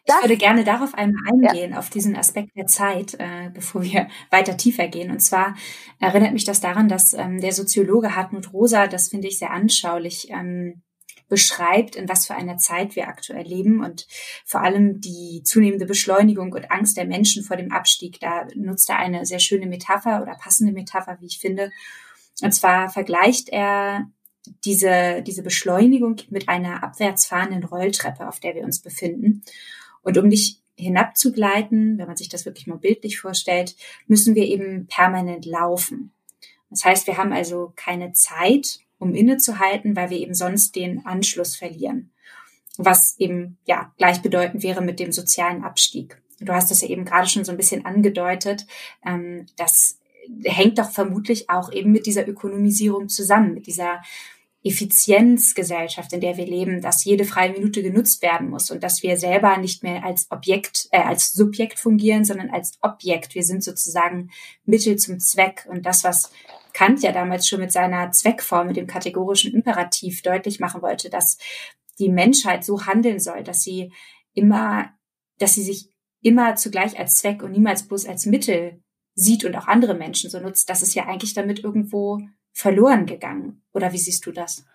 [0.08, 0.16] ja.
[0.18, 1.80] Ich würde gerne darauf einmal eingehen, ja.
[1.80, 5.12] auf diesen Aspekt der Zeit, äh, bevor wir weiter tiefer gehen.
[5.12, 5.56] Und zwar
[6.00, 10.30] erinnert mich das daran, dass ähm, der Soziologe Hartmut Rosa, das finde ich sehr anschaulich,
[10.30, 10.82] ähm,
[11.30, 14.06] beschreibt, in was für einer Zeit wir aktuell leben und
[14.46, 18.20] vor allem die zunehmende Beschleunigung und Angst der Menschen vor dem Abstieg.
[18.20, 21.72] Da nutzt er eine sehr schöne Metapher oder passende Metapher, wie ich finde.
[22.42, 24.12] Und zwar vergleicht er
[24.65, 29.43] diese, diese Beschleunigung mit einer abwärts fahrenden Rolltreppe, auf der wir uns befinden.
[30.01, 33.75] Und um nicht hinabzugleiten, wenn man sich das wirklich mal bildlich vorstellt,
[34.08, 36.12] müssen wir eben permanent laufen.
[36.69, 41.56] Das heißt, wir haben also keine Zeit, um innezuhalten, weil wir eben sonst den Anschluss
[41.56, 42.12] verlieren.
[42.77, 46.19] Was eben, ja, gleichbedeutend wäre mit dem sozialen Abstieg.
[46.39, 48.65] Du hast das ja eben gerade schon so ein bisschen angedeutet.
[49.06, 49.99] Ähm, das
[50.43, 54.01] hängt doch vermutlich auch eben mit dieser Ökonomisierung zusammen, mit dieser
[54.63, 59.17] Effizienzgesellschaft, in der wir leben, dass jede freie Minute genutzt werden muss und dass wir
[59.17, 63.36] selber nicht mehr als Objekt, äh, als Subjekt fungieren, sondern als Objekt.
[63.36, 64.31] Wir sind sozusagen
[64.63, 65.67] Mittel zum Zweck.
[65.69, 66.31] Und das, was
[66.71, 71.38] Kant ja damals schon mit seiner Zweckform, mit dem kategorischen Imperativ deutlich machen wollte, dass
[71.99, 73.91] die Menschheit so handeln soll, dass sie
[74.33, 74.91] immer,
[75.39, 75.89] dass sie sich
[76.21, 78.81] immer zugleich als Zweck und niemals bloß als Mittel
[79.15, 82.19] sieht und auch andere Menschen so nutzt, das ist ja eigentlich damit irgendwo
[82.52, 83.62] verloren gegangen.
[83.73, 84.65] Oder wie siehst du das?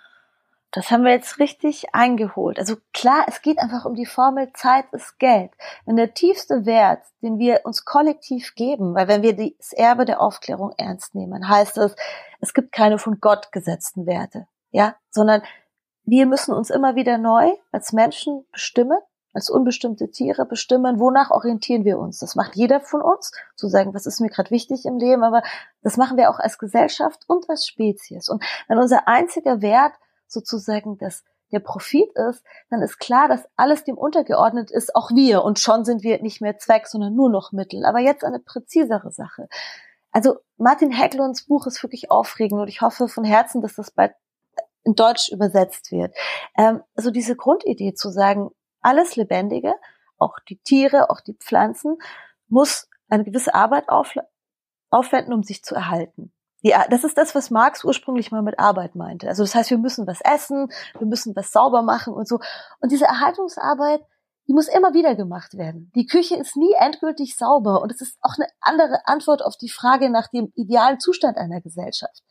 [0.71, 2.59] Das haben wir jetzt richtig eingeholt.
[2.59, 5.51] Also klar, es geht einfach um die Formel Zeit ist Geld.
[5.87, 10.21] Wenn der tiefste Wert, den wir uns kollektiv geben, weil wenn wir das Erbe der
[10.21, 11.97] Aufklärung ernst nehmen, heißt es,
[12.41, 15.43] es gibt keine von Gott gesetzten Werte, ja, sondern
[16.05, 18.99] wir müssen uns immer wieder neu als Menschen bestimmen,
[19.39, 22.19] als unbestimmte Tiere bestimmen, wonach orientieren wir uns.
[22.19, 25.45] Das macht jeder von uns, zu sagen, was ist mir gerade wichtig im Leben, aber
[25.83, 28.29] das machen wir auch als Gesellschaft und als Spezies.
[28.29, 29.93] Und wenn unser einziger Wert
[30.27, 31.23] sozusagen das
[31.53, 35.45] der Profit ist, dann ist klar, dass alles dem untergeordnet ist, auch wir.
[35.45, 37.87] Und schon sind wir nicht mehr Zweck, sondern nur noch Mittel.
[37.87, 39.49] Aber jetzt eine präzisere Sache.
[40.11, 44.13] Also Martin Hecklunds Buch ist wirklich aufregend und ich hoffe von Herzen, dass das bald
[44.85, 46.15] in Deutsch übersetzt wird.
[46.57, 48.51] Ähm, also diese Grundidee zu sagen,
[48.89, 49.75] alles Lebendige,
[50.17, 51.99] auch die Tiere, auch die Pflanzen,
[52.49, 54.15] muss eine gewisse Arbeit auf,
[54.91, 56.33] aufwenden, um sich zu erhalten.
[56.63, 59.29] Ja, das ist das, was Marx ursprünglich mal mit Arbeit meinte.
[59.29, 62.41] Also das heißt, wir müssen was essen, wir müssen was sauber machen und so.
[62.81, 64.01] Und diese Erhaltungsarbeit,
[64.49, 65.93] die muss immer wieder gemacht werden.
[65.95, 69.69] Die Küche ist nie endgültig sauber und es ist auch eine andere Antwort auf die
[69.69, 72.23] Frage nach dem idealen Zustand einer Gesellschaft.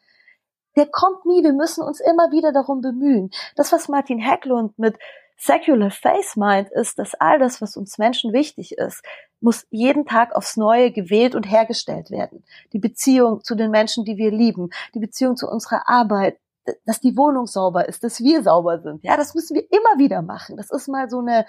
[0.75, 3.29] Der kommt nie, wir müssen uns immer wieder darum bemühen.
[3.55, 4.97] Das, was Martin Hecklund mit
[5.37, 9.03] Secular Face meint, ist, dass all das, was uns Menschen wichtig ist,
[9.39, 12.43] muss jeden Tag aufs Neue gewählt und hergestellt werden.
[12.73, 16.39] Die Beziehung zu den Menschen, die wir lieben, die Beziehung zu unserer Arbeit,
[16.85, 19.03] dass die Wohnung sauber ist, dass wir sauber sind.
[19.03, 20.57] Ja, das müssen wir immer wieder machen.
[20.57, 21.45] Das ist mal so eine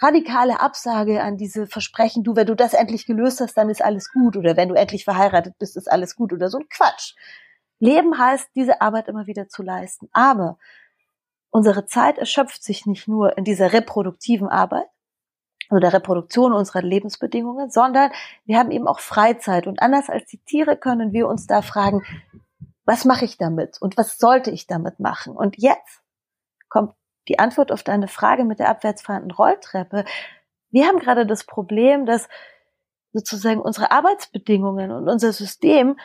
[0.00, 4.12] radikale Absage an diese Versprechen, du, wenn du das endlich gelöst hast, dann ist alles
[4.12, 7.14] gut oder wenn du endlich verheiratet bist, ist alles gut oder so ein Quatsch.
[7.80, 10.08] Leben heißt, diese Arbeit immer wieder zu leisten.
[10.12, 10.58] Aber
[11.50, 14.86] unsere Zeit erschöpft sich nicht nur in dieser reproduktiven Arbeit
[15.70, 18.10] oder der Reproduktion unserer Lebensbedingungen, sondern
[18.44, 19.66] wir haben eben auch Freizeit.
[19.66, 22.02] Und anders als die Tiere können wir uns da fragen,
[22.84, 25.36] was mache ich damit und was sollte ich damit machen?
[25.36, 26.02] Und jetzt
[26.68, 26.94] kommt
[27.28, 30.04] die Antwort auf deine Frage mit der abwärtsfahrenden Rolltreppe.
[30.70, 32.28] Wir haben gerade das Problem, dass
[33.12, 35.98] sozusagen unsere Arbeitsbedingungen und unser System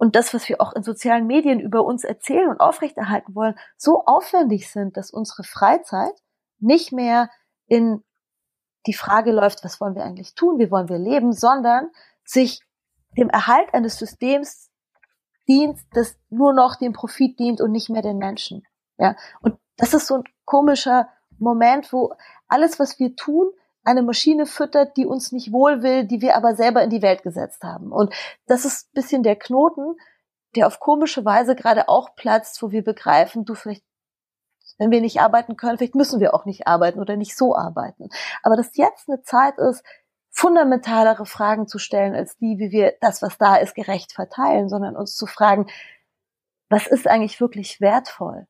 [0.00, 4.06] und das, was wir auch in sozialen Medien über uns erzählen und aufrechterhalten wollen, so
[4.06, 6.14] aufwendig sind, dass unsere Freizeit
[6.58, 7.28] nicht mehr
[7.66, 8.02] in
[8.86, 11.90] die Frage läuft, was wollen wir eigentlich tun, wie wollen wir leben, sondern
[12.24, 12.62] sich
[13.18, 14.70] dem Erhalt eines Systems
[15.46, 18.66] dient, das nur noch dem Profit dient und nicht mehr den Menschen.
[18.96, 22.14] Ja, und das ist so ein komischer Moment, wo
[22.48, 23.50] alles, was wir tun,
[23.84, 27.22] eine Maschine füttert, die uns nicht wohl will, die wir aber selber in die Welt
[27.22, 27.92] gesetzt haben.
[27.92, 28.14] Und
[28.46, 29.96] das ist ein bisschen der Knoten,
[30.56, 33.84] der auf komische Weise gerade auch platzt, wo wir begreifen, du vielleicht,
[34.78, 38.08] wenn wir nicht arbeiten können, vielleicht müssen wir auch nicht arbeiten oder nicht so arbeiten.
[38.42, 39.84] Aber dass jetzt eine Zeit ist,
[40.30, 44.96] fundamentalere Fragen zu stellen als die, wie wir das, was da ist, gerecht verteilen, sondern
[44.96, 45.66] uns zu fragen,
[46.68, 48.46] was ist eigentlich wirklich wertvoll?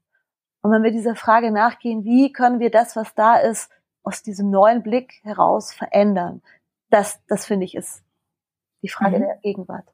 [0.63, 3.71] Und wenn wir dieser Frage nachgehen, wie können wir das, was da ist,
[4.03, 6.43] aus diesem neuen Blick heraus verändern?
[6.91, 8.03] Das, das finde ich ist
[8.83, 9.23] die Frage mhm.
[9.23, 9.87] der Gegenwart.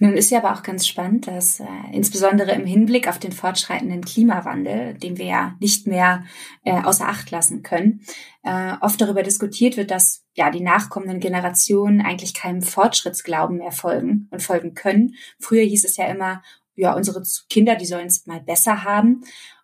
[0.00, 4.04] Nun ist ja aber auch ganz spannend, dass äh, insbesondere im Hinblick auf den fortschreitenden
[4.04, 6.24] Klimawandel, den wir ja nicht mehr
[6.62, 8.02] äh, außer Acht lassen können,
[8.44, 14.28] äh, oft darüber diskutiert wird, dass ja die nachkommenden Generationen eigentlich keinem Fortschrittsglauben mehr folgen
[14.30, 15.16] und folgen können.
[15.40, 16.42] Früher hieß es ja immer,
[16.76, 17.20] ja, unsere
[17.50, 19.22] Kinder, die sollen es mal besser haben.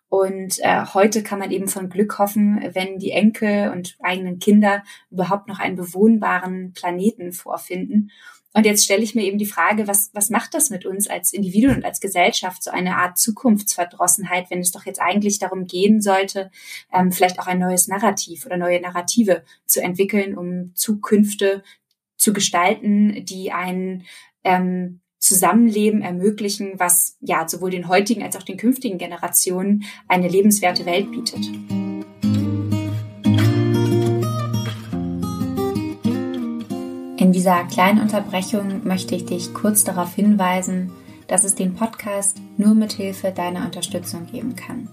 [0.09, 4.83] Und äh, heute kann man eben von Glück hoffen, wenn die Enkel und eigenen Kinder
[5.09, 8.11] überhaupt noch einen bewohnbaren Planeten vorfinden.
[8.55, 11.33] Und jetzt stelle ich mir eben die Frage, was, was macht das mit uns als
[11.33, 16.01] Individuen und als Gesellschaft, so eine Art Zukunftsverdrossenheit, wenn es doch jetzt eigentlich darum gehen
[16.01, 16.49] sollte,
[16.93, 21.63] ähm, vielleicht auch ein neues Narrativ oder neue Narrative zu entwickeln, um Zukünfte
[22.15, 24.05] zu gestalten, die einen
[24.45, 30.85] ähm, Zusammenleben ermöglichen, was ja sowohl den heutigen als auch den künftigen Generationen eine lebenswerte
[30.85, 31.49] Welt bietet.
[37.17, 40.91] In dieser kleinen Unterbrechung möchte ich dich kurz darauf hinweisen,
[41.27, 44.89] dass es den Podcast nur mit Hilfe deiner Unterstützung geben kann.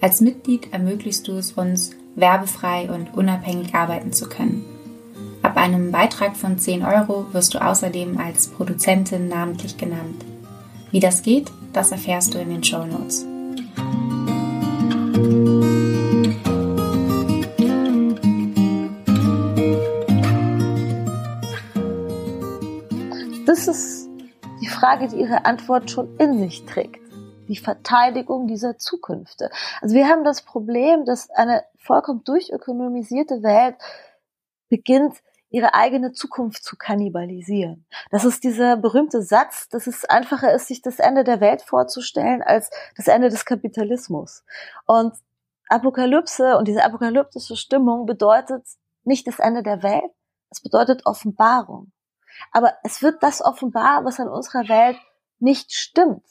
[0.00, 4.64] Als Mitglied ermöglichst du es uns, werbefrei und unabhängig arbeiten zu können.
[5.42, 10.24] Ab einem Beitrag von 10 Euro wirst du außerdem als Produzentin namentlich genannt.
[10.90, 13.26] Wie das geht, das erfährst du in den Show Notes.
[23.46, 24.08] Das ist
[24.60, 27.00] die Frage, die ihre Antwort schon in sich trägt.
[27.48, 29.50] Die Verteidigung dieser Zukünfte.
[29.80, 33.76] Also wir haben das Problem, dass eine vollkommen durchökonomisierte Welt
[34.68, 35.14] beginnt,
[35.50, 37.84] ihre eigene Zukunft zu kannibalisieren.
[38.10, 42.42] Das ist dieser berühmte Satz, dass es einfacher ist, sich das Ende der Welt vorzustellen
[42.42, 44.44] als das Ende des Kapitalismus.
[44.86, 45.14] Und
[45.68, 48.64] Apokalypse und diese apokalyptische Stimmung bedeutet
[49.04, 50.10] nicht das Ende der Welt,
[50.50, 51.92] es bedeutet Offenbarung.
[52.52, 54.98] Aber es wird das offenbar, was an unserer Welt
[55.38, 56.24] nicht stimmt.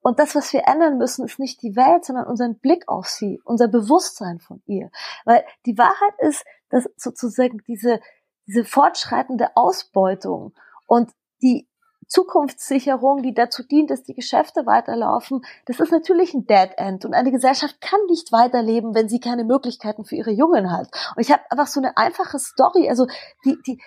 [0.00, 3.40] Und das, was wir ändern müssen, ist nicht die Welt, sondern unseren Blick auf sie,
[3.44, 4.90] unser Bewusstsein von ihr.
[5.24, 8.00] Weil die Wahrheit ist, dass sozusagen diese
[8.46, 10.54] diese fortschreitende Ausbeutung
[10.86, 11.10] und
[11.42, 11.68] die
[12.08, 17.04] Zukunftssicherung, die dazu dient, dass die Geschäfte weiterlaufen, das ist natürlich ein Dead End.
[17.04, 20.88] Und eine Gesellschaft kann nicht weiterleben, wenn sie keine Möglichkeiten für ihre Jungen hat.
[21.16, 22.88] Und ich habe einfach so eine einfache Story.
[22.88, 23.06] Also
[23.44, 23.82] die, die,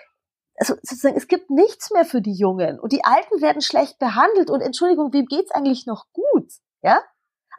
[0.58, 2.80] also sozusagen, es gibt nichts mehr für die Jungen.
[2.80, 4.50] Und die Alten werden schlecht behandelt.
[4.50, 6.52] Und Entschuldigung, wem geht's eigentlich noch gut?
[6.82, 7.02] Ja?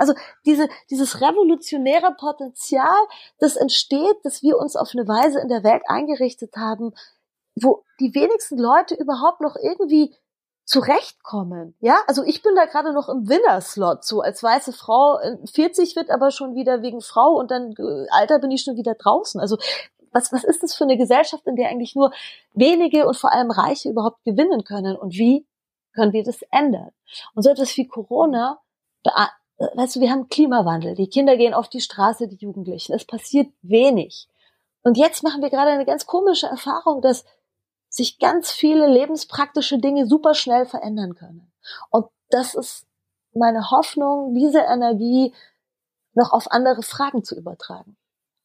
[0.01, 0.15] Also
[0.47, 2.97] diese, dieses revolutionäre Potenzial,
[3.39, 6.95] das entsteht, dass wir uns auf eine Weise in der Welt eingerichtet haben,
[7.55, 10.15] wo die wenigsten Leute überhaupt noch irgendwie
[10.65, 11.75] zurechtkommen.
[11.81, 15.19] Ja, also ich bin da gerade noch im Winnerslot, so als weiße Frau,
[15.53, 18.95] 40 wird aber schon wieder wegen Frau und dann äh, Alter bin ich schon wieder
[18.95, 19.39] draußen.
[19.39, 19.59] Also
[20.13, 22.11] was, was ist das für eine Gesellschaft, in der eigentlich nur
[22.55, 24.97] wenige und vor allem Reiche überhaupt gewinnen können?
[24.97, 25.47] Und wie
[25.93, 26.91] können wir das ändern?
[27.35, 28.61] Und so etwas wie Corona,
[29.61, 30.95] weißt du, wir haben Klimawandel.
[30.95, 32.95] Die Kinder gehen auf die Straße, die Jugendlichen.
[32.95, 34.29] Es passiert wenig.
[34.83, 37.25] Und jetzt machen wir gerade eine ganz komische Erfahrung, dass
[37.89, 41.53] sich ganz viele lebenspraktische Dinge super schnell verändern können.
[41.91, 42.87] Und das ist
[43.35, 45.35] meine Hoffnung, diese Energie
[46.15, 47.97] noch auf andere Fragen zu übertragen.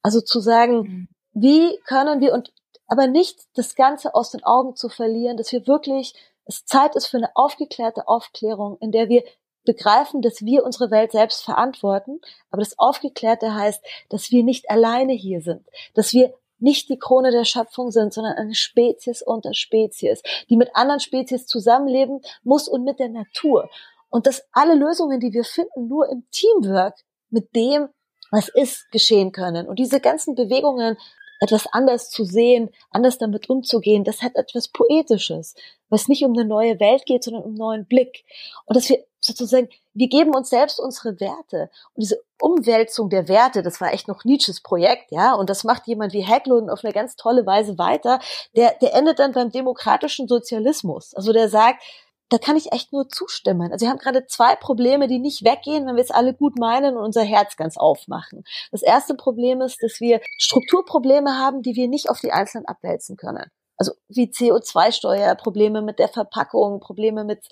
[0.02, 1.08] Also zu sagen, mhm.
[1.32, 2.52] wie können wir und
[2.88, 6.14] aber nicht das Ganze aus den Augen zu verlieren, dass wir wirklich
[6.46, 9.24] es Zeit ist für eine aufgeklärte Aufklärung, in der wir
[9.66, 15.14] begreifen, dass wir unsere Welt selbst verantworten, aber das Aufgeklärte heißt, dass wir nicht alleine
[15.14, 20.22] hier sind, dass wir nicht die Krone der Schöpfung sind, sondern eine Spezies unter Spezies,
[20.50, 23.70] die mit anderen Spezies zusammenleben muss und mit der Natur.
[24.10, 26.96] Und dass alle Lösungen, die wir finden, nur im Teamwork
[27.30, 27.90] mit dem,
[28.32, 29.68] was ist, geschehen können.
[29.68, 30.98] Und diese ganzen Bewegungen,
[31.40, 35.56] etwas anders zu sehen, anders damit umzugehen, das hat etwas Poetisches,
[35.90, 38.26] was nicht um eine neue Welt geht, sondern um einen neuen Blick.
[38.66, 41.70] Und dass wir sozusagen, wir geben uns selbst unsere Werte.
[41.94, 45.88] Und diese Umwälzung der Werte, das war echt noch Nietzsches Projekt, ja, und das macht
[45.88, 48.20] jemand wie Hecklund auf eine ganz tolle Weise weiter,
[48.56, 51.14] der, der endet dann beim demokratischen Sozialismus.
[51.16, 51.84] Also der sagt,
[52.30, 53.72] da kann ich echt nur zustimmen.
[53.72, 56.98] Also wir haben gerade zwei Probleme, die nicht weggehen, wenn wir es alle gut meinen
[56.98, 58.44] und unser Herz ganz aufmachen.
[58.72, 63.16] Das erste Problem ist, dass wir Strukturprobleme haben, die wir nicht auf die Einzelnen abwälzen
[63.16, 63.52] können.
[63.78, 67.48] Also wie CO2-Steuer, Probleme mit der Verpackung, Probleme mit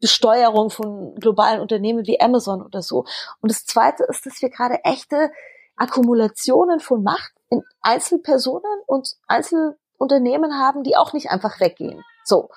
[0.00, 3.04] Besteuerung von globalen Unternehmen wie Amazon oder so.
[3.40, 5.30] Und das Zweite ist, dass wir gerade echte
[5.76, 12.02] Akkumulationen von Macht in Einzelpersonen und Einzelunternehmen haben, die auch nicht einfach weggehen.
[12.24, 12.50] So.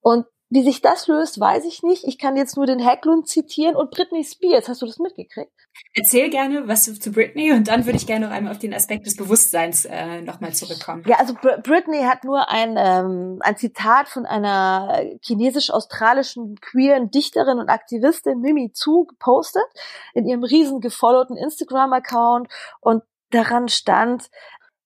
[0.00, 2.04] Und wie sich das löst, weiß ich nicht.
[2.04, 4.68] Ich kann jetzt nur den Hecklund zitieren und Britney Spears.
[4.68, 5.52] Hast du das mitgekriegt?
[5.94, 9.06] Erzähl gerne was zu Britney und dann würde ich gerne noch einmal auf den Aspekt
[9.06, 11.04] des Bewusstseins äh, nochmal zurückkommen.
[11.06, 17.60] Ja, also Br Britney hat nur ein, ähm, ein Zitat von einer chinesisch-australischen queeren Dichterin
[17.60, 19.66] und Aktivistin Mimi Zu gepostet
[20.14, 22.48] in ihrem riesen gefollowten Instagram-Account
[22.80, 24.28] und daran stand,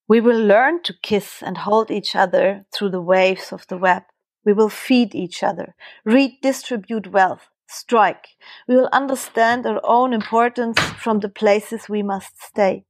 [0.07, 4.03] We will learn to kiss and hold each other through the waves of the web.
[4.45, 5.75] We will feed each other,
[6.05, 8.37] redistribute wealth, strike.
[8.69, 12.85] We will understand our own importance from the places we must stay.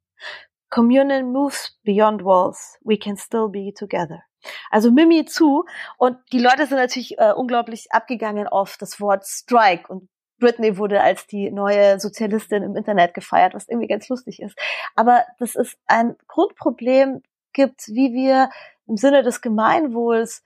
[0.71, 2.79] Communion moves beyond walls.
[2.85, 4.25] We can still be together.
[4.71, 5.65] Also Mimi zu
[5.97, 11.01] und die Leute sind natürlich äh, unglaublich abgegangen auf das Wort Strike und Britney wurde
[11.01, 14.59] als die neue Sozialistin im Internet gefeiert, was irgendwie ganz lustig ist.
[14.95, 18.51] Aber das ist ein Grundproblem gibt, wie wir
[18.87, 20.43] im Sinne des Gemeinwohls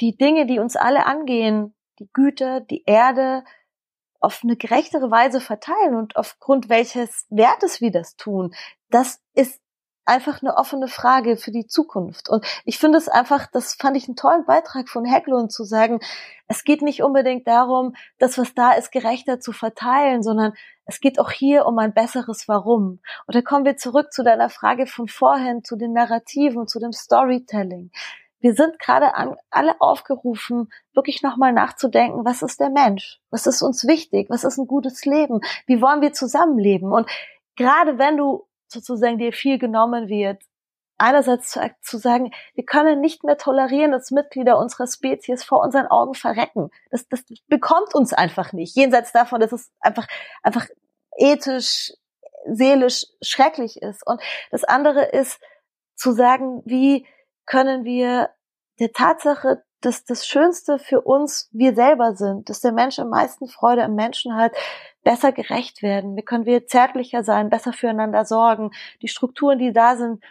[0.00, 3.44] die Dinge, die uns alle angehen, die Güter, die Erde,
[4.20, 8.52] auf eine gerechtere Weise verteilen und aufgrund welches Wertes wir das tun,
[8.90, 9.60] das ist
[10.08, 12.30] einfach eine offene Frage für die Zukunft.
[12.30, 16.00] Und ich finde es einfach, das fand ich einen tollen Beitrag von Hecklund zu sagen,
[16.46, 20.54] es geht nicht unbedingt darum, das, was da ist, gerechter zu verteilen, sondern
[20.86, 23.00] es geht auch hier um ein besseres Warum.
[23.26, 26.92] Und da kommen wir zurück zu deiner Frage von vorhin, zu den Narrativen, zu dem
[26.92, 27.90] Storytelling
[28.40, 33.20] wir sind gerade an, alle aufgerufen, wirklich nochmal nachzudenken, was ist der Mensch?
[33.30, 34.30] Was ist uns wichtig?
[34.30, 35.40] Was ist ein gutes Leben?
[35.66, 36.92] Wie wollen wir zusammenleben?
[36.92, 37.08] Und
[37.56, 40.42] gerade wenn du sozusagen dir viel genommen wird,
[40.98, 45.86] einerseits zu, zu sagen, wir können nicht mehr tolerieren, dass Mitglieder unserer Spezies vor unseren
[45.86, 46.70] Augen verrecken.
[46.90, 48.76] Das, das bekommt uns einfach nicht.
[48.76, 50.06] Jenseits davon, dass es einfach,
[50.42, 50.66] einfach
[51.16, 51.92] ethisch,
[52.46, 54.06] seelisch schrecklich ist.
[54.06, 54.20] Und
[54.50, 55.40] das andere ist
[55.94, 57.06] zu sagen, wie,
[57.48, 58.30] können wir
[58.78, 63.48] der Tatsache, dass das Schönste für uns wir selber sind, dass der Mensch am meisten
[63.48, 64.52] Freude am Menschen hat,
[65.02, 66.16] besser gerecht werden.
[66.16, 68.70] Wie können wir zärtlicher sein, besser füreinander sorgen,
[69.02, 70.22] die Strukturen, die da sind,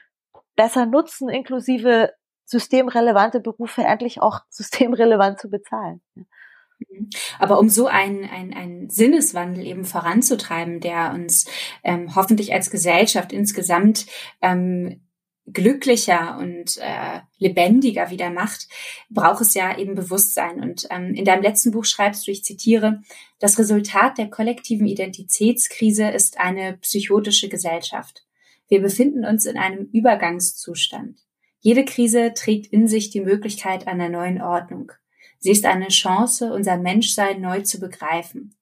[0.56, 2.14] besser nutzen, inklusive
[2.46, 6.02] systemrelevante Berufe endlich auch systemrelevant zu bezahlen.
[6.16, 7.10] Mhm.
[7.40, 11.50] Aber um so einen, einen, einen Sinneswandel eben voranzutreiben, der uns
[11.84, 14.06] ähm, hoffentlich als Gesellschaft insgesamt
[14.42, 15.07] ähm,
[15.48, 18.68] glücklicher und äh, lebendiger wieder macht,
[19.10, 20.62] braucht es ja eben Bewusstsein.
[20.62, 23.02] Und ähm, in deinem letzten Buch schreibst du, ich zitiere,
[23.40, 28.26] das Resultat der kollektiven Identitätskrise ist eine psychotische Gesellschaft.
[28.68, 31.20] Wir befinden uns in einem Übergangszustand.
[31.60, 34.92] Jede Krise trägt in sich die Möglichkeit einer neuen Ordnung.
[35.40, 38.56] Sie ist eine Chance, unser Menschsein neu zu begreifen.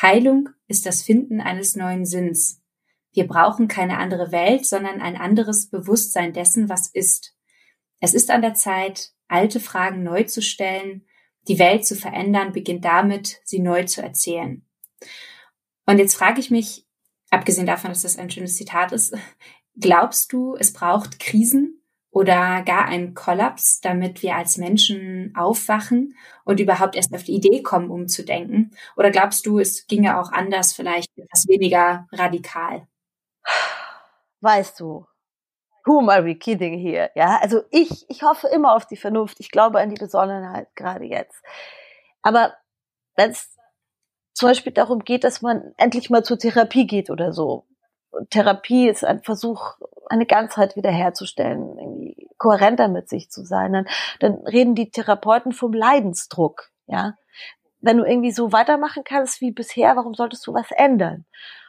[0.00, 2.60] Heilung ist das Finden eines neuen Sinns.
[3.16, 7.34] Wir brauchen keine andere Welt, sondern ein anderes Bewusstsein dessen, was ist.
[7.98, 11.06] Es ist an der Zeit, alte Fragen neu zu stellen.
[11.48, 14.66] Die Welt zu verändern beginnt damit, sie neu zu erzählen.
[15.86, 16.86] Und jetzt frage ich mich,
[17.30, 19.16] abgesehen davon, dass das ein schönes Zitat ist,
[19.80, 26.14] glaubst du, es braucht Krisen oder gar einen Kollaps, damit wir als Menschen aufwachen
[26.44, 28.76] und überhaupt erst auf die Idee kommen, umzudenken?
[28.94, 32.86] Oder glaubst du, es ginge auch anders, vielleicht etwas weniger radikal?
[34.40, 35.06] Weißt du,
[35.86, 37.10] who am I kidding here?
[37.14, 39.40] Ja, also ich, ich hoffe immer auf die Vernunft.
[39.40, 41.42] Ich glaube an die Besonnenheit gerade jetzt.
[42.22, 42.54] Aber
[43.14, 43.56] wenn es
[44.34, 47.66] zum Beispiel darum geht, dass man endlich mal zur Therapie geht oder so.
[48.10, 49.76] Und Therapie ist ein Versuch,
[50.08, 53.72] eine Ganzheit wiederherzustellen, irgendwie kohärenter mit sich zu sein.
[53.72, 53.86] Dann,
[54.20, 57.14] dann reden die Therapeuten vom Leidensdruck, ja.
[57.80, 61.24] Wenn du irgendwie so weitermachen kannst wie bisher, warum solltest du was ändern?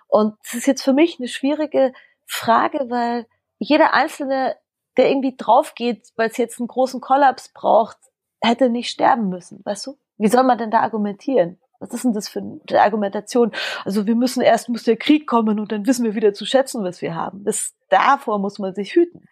[0.08, 1.94] Und es ist jetzt für mich eine schwierige
[2.26, 3.28] Frage, weil
[3.60, 4.56] jeder Einzelne,
[4.98, 7.98] der irgendwie drauf geht, weil es jetzt einen großen Kollaps braucht,
[8.42, 9.98] hätte nicht sterben müssen, weißt du?
[10.18, 11.60] Wie soll man denn da argumentieren?
[11.80, 13.52] Was ist denn das für eine Argumentation?
[13.86, 16.84] Also wir müssen erst, muss der Krieg kommen und dann wissen wir wieder zu schätzen,
[16.84, 17.44] was wir haben.
[17.44, 19.28] Das, davor muss man sich hüten.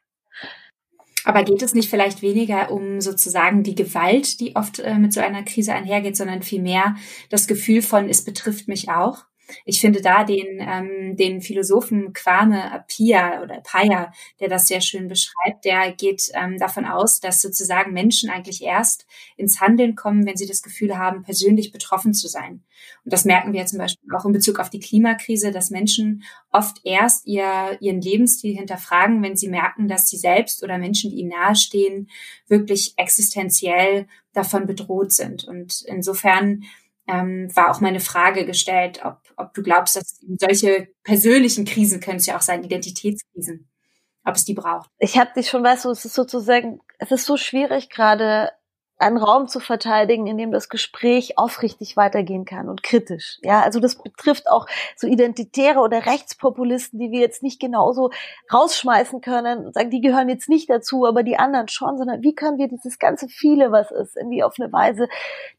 [1.23, 5.21] Aber geht es nicht vielleicht weniger um sozusagen die Gewalt, die oft äh, mit so
[5.21, 6.95] einer Krise einhergeht, sondern vielmehr
[7.32, 9.26] das Gefühl von, es betrifft mich auch?
[9.66, 15.08] Ich finde da den, ähm, den Philosophen Kwame Apia oder Paya, der das sehr schön
[15.08, 19.06] beschreibt, der geht ähm, davon aus, dass sozusagen Menschen eigentlich erst
[19.38, 22.64] ins Handeln kommen, wenn sie das Gefühl haben, persönlich betroffen zu sein.
[23.04, 26.82] Und das merken wir zum Beispiel auch in Bezug auf die Klimakrise, dass Menschen oft
[26.84, 31.30] erst ihr, ihren Lebensstil hinterfragen, wenn sie merken, dass sie selbst oder Menschen, die ihnen
[31.30, 32.10] nahestehen,
[32.48, 35.46] wirklich existenziell davon bedroht sind.
[35.46, 36.64] Und insofern
[37.08, 42.18] ähm, war auch meine Frage gestellt, ob, ob du glaubst, dass solche persönlichen Krisen können
[42.18, 43.70] es ja auch sein, Identitätskrisen,
[44.24, 44.89] ob es die braucht.
[44.97, 48.51] Ich habe dich schon, weißt du, es ist sozusagen, es ist so schwierig gerade
[48.98, 53.39] einen Raum zu verteidigen, in dem das Gespräch aufrichtig weitergehen kann und kritisch.
[53.41, 58.12] Ja, also das betrifft auch so Identitäre oder Rechtspopulisten, die wir jetzt nicht genauso
[58.54, 62.36] rausschmeißen können und sagen, die gehören jetzt nicht dazu, aber die anderen schon, sondern wie
[62.36, 65.10] können wir dieses ganze viele, was ist, irgendwie auf eine Weise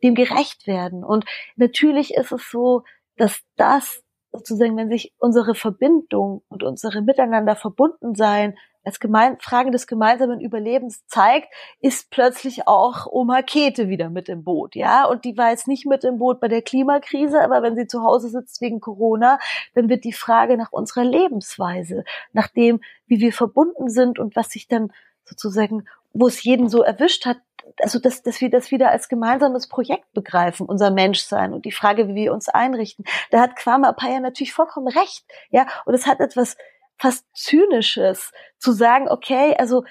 [0.03, 1.05] dem gerecht werden?
[1.05, 1.26] Und
[1.57, 2.84] natürlich ist es so,
[3.16, 8.57] dass das sozusagen, wenn sich unsere Verbindung und unsere Miteinander verbunden sein
[8.87, 14.45] als gemein, Frage des gemeinsamen Überlebens zeigt, ist plötzlich auch Oma Kete wieder mit im
[14.45, 15.07] Boot, ja.
[15.07, 18.05] Und die war jetzt nicht mit im Boot bei der Klimakrise, aber wenn sie zu
[18.05, 19.41] Hause sitzt wegen Corona,
[19.74, 24.51] dann wird die Frage nach unserer Lebensweise, nach dem, wie wir verbunden sind und was
[24.51, 24.93] sich dann
[25.24, 27.39] sozusagen, wo es jeden so erwischt hat,
[27.80, 32.07] also dass, dass wir das wieder als gemeinsames Projekt begreifen, unser Menschsein und die Frage,
[32.07, 33.05] wie wir uns einrichten.
[33.32, 35.66] Da hat Kwame Apaya natürlich vollkommen recht, ja.
[35.84, 36.57] Und es hat etwas
[36.99, 39.84] fast zynisches, zu sagen, okay, also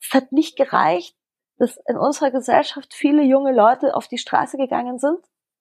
[0.00, 1.16] es hat nicht gereicht,
[1.58, 5.18] dass in unserer Gesellschaft viele junge Leute auf die Straße gegangen sind,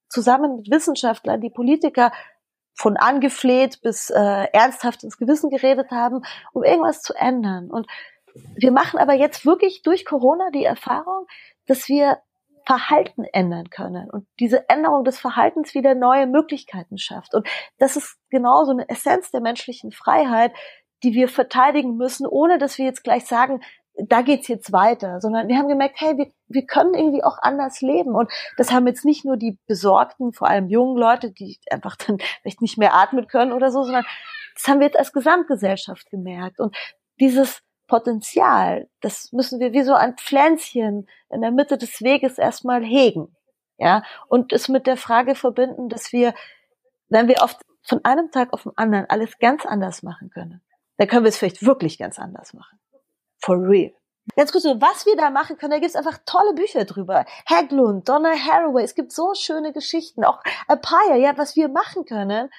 [0.09, 2.11] zusammen mit Wissenschaftlern, die Politiker
[2.75, 6.21] von angefleht bis äh, ernsthaft ins Gewissen geredet haben,
[6.53, 7.71] um irgendwas zu ändern.
[7.71, 7.88] Und
[8.55, 11.25] wir machen aber jetzt wirklich durch Corona die Erfahrung,
[11.65, 12.19] dass wir
[12.68, 17.34] Verhalten ändern können und diese Änderung des Verhaltens wieder neue Möglichkeiten schafft.
[17.34, 17.47] Und
[17.78, 20.51] das ist genauso eine Essenz der menschlichen Freiheit,
[21.01, 23.61] die wir verteidigen müssen, ohne dass wir jetzt gleich sagen,
[23.95, 27.80] da geht's jetzt weiter, sondern wir haben gemerkt, hey, wir, wir können irgendwie auch anders
[27.80, 28.15] leben.
[28.15, 32.18] Und das haben jetzt nicht nur die besorgten, vor allem jungen Leute, die einfach dann
[32.41, 34.05] vielleicht nicht mehr atmen können oder so, sondern
[34.55, 36.59] das haben wir jetzt als Gesamtgesellschaft gemerkt.
[36.59, 36.76] Und
[37.18, 42.83] dieses Potenzial, das müssen wir wie so ein Pflänzchen in der Mitte des Weges erstmal
[42.83, 43.35] hegen.
[43.77, 46.33] Ja, und es mit der Frage verbinden, dass wir,
[47.09, 50.61] wenn wir oft von einem Tag auf den anderen alles ganz anders machen können,
[50.97, 52.79] dann können wir es vielleicht wirklich ganz anders machen.
[53.39, 53.93] For real.
[54.35, 57.25] Ganz kurz, was wir da machen können, da gibt es einfach tolle Bücher drüber.
[57.45, 62.49] Haglund, Donna Haraway, es gibt so schöne Geschichten, auch Apaya, ja, was wir machen können.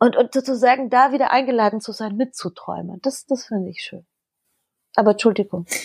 [0.00, 3.00] Und, und sozusagen da wieder eingeladen zu sein, mitzuträumen.
[3.02, 4.06] Das, das finde ich schön.
[4.94, 5.66] Aber Entschuldigung.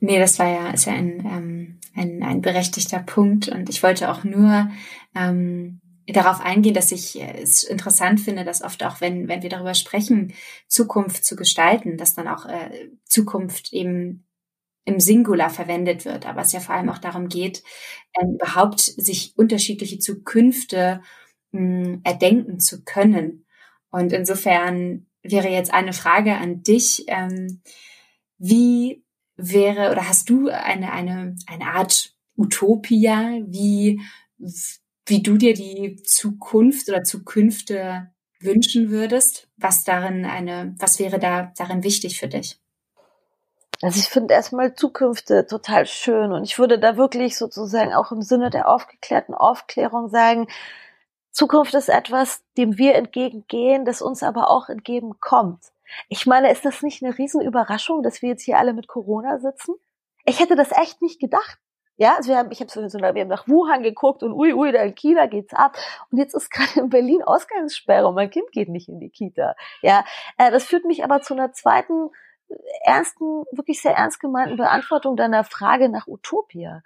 [0.00, 3.48] Nee, das war ja, ist ja ein, ähm, ein, ein berechtigter Punkt.
[3.48, 4.70] Und ich wollte auch nur
[5.14, 9.74] ähm, darauf eingehen, dass ich es interessant finde, dass oft auch, wenn, wenn wir darüber
[9.74, 10.32] sprechen,
[10.66, 14.26] Zukunft zu gestalten, dass dann auch äh, Zukunft eben
[14.84, 17.62] im Singular verwendet wird, aber es ja vor allem auch darum geht,
[18.20, 21.02] ähm, überhaupt sich unterschiedliche Zukünfte
[21.52, 23.44] mh, hm, erdenken zu können.
[23.90, 27.62] Und insofern wäre jetzt eine Frage an dich, ähm,
[28.38, 29.04] wie
[29.36, 34.00] wäre oder hast du eine, eine, eine Art Utopia, wie,
[35.06, 38.10] wie du dir die Zukunft oder Zukünfte
[38.40, 39.48] wünschen würdest?
[39.56, 42.58] Was darin eine, was wäre da darin wichtig für dich?
[43.82, 48.20] Also ich finde erstmal Zukünfte total schön und ich würde da wirklich sozusagen auch im
[48.20, 50.48] Sinne der aufgeklärten Aufklärung sagen,
[51.32, 55.60] Zukunft ist etwas, dem wir entgegengehen, das uns aber auch entgegenkommt.
[56.08, 59.74] Ich meine, ist das nicht eine Riesenüberraschung, dass wir jetzt hier alle mit Corona sitzen?
[60.24, 61.58] Ich hätte das echt nicht gedacht.
[61.96, 64.72] Ja, also wir haben, ich habe so, wir haben nach Wuhan geguckt und ui, ui,
[64.72, 65.76] da in China geht's ab.
[66.10, 69.54] Und jetzt ist gerade in Berlin Ausgangssperre und mein Kind geht nicht in die Kita.
[69.82, 70.04] Ja,
[70.38, 72.10] äh, das führt mich aber zu einer zweiten
[72.82, 76.82] ernsten, wirklich sehr ernst gemeinten Beantwortung deiner Frage nach Utopia.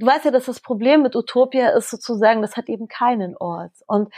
[0.00, 3.72] Du weißt ja, dass das Problem mit Utopia ist sozusagen, das hat eben keinen Ort.
[3.86, 4.12] Und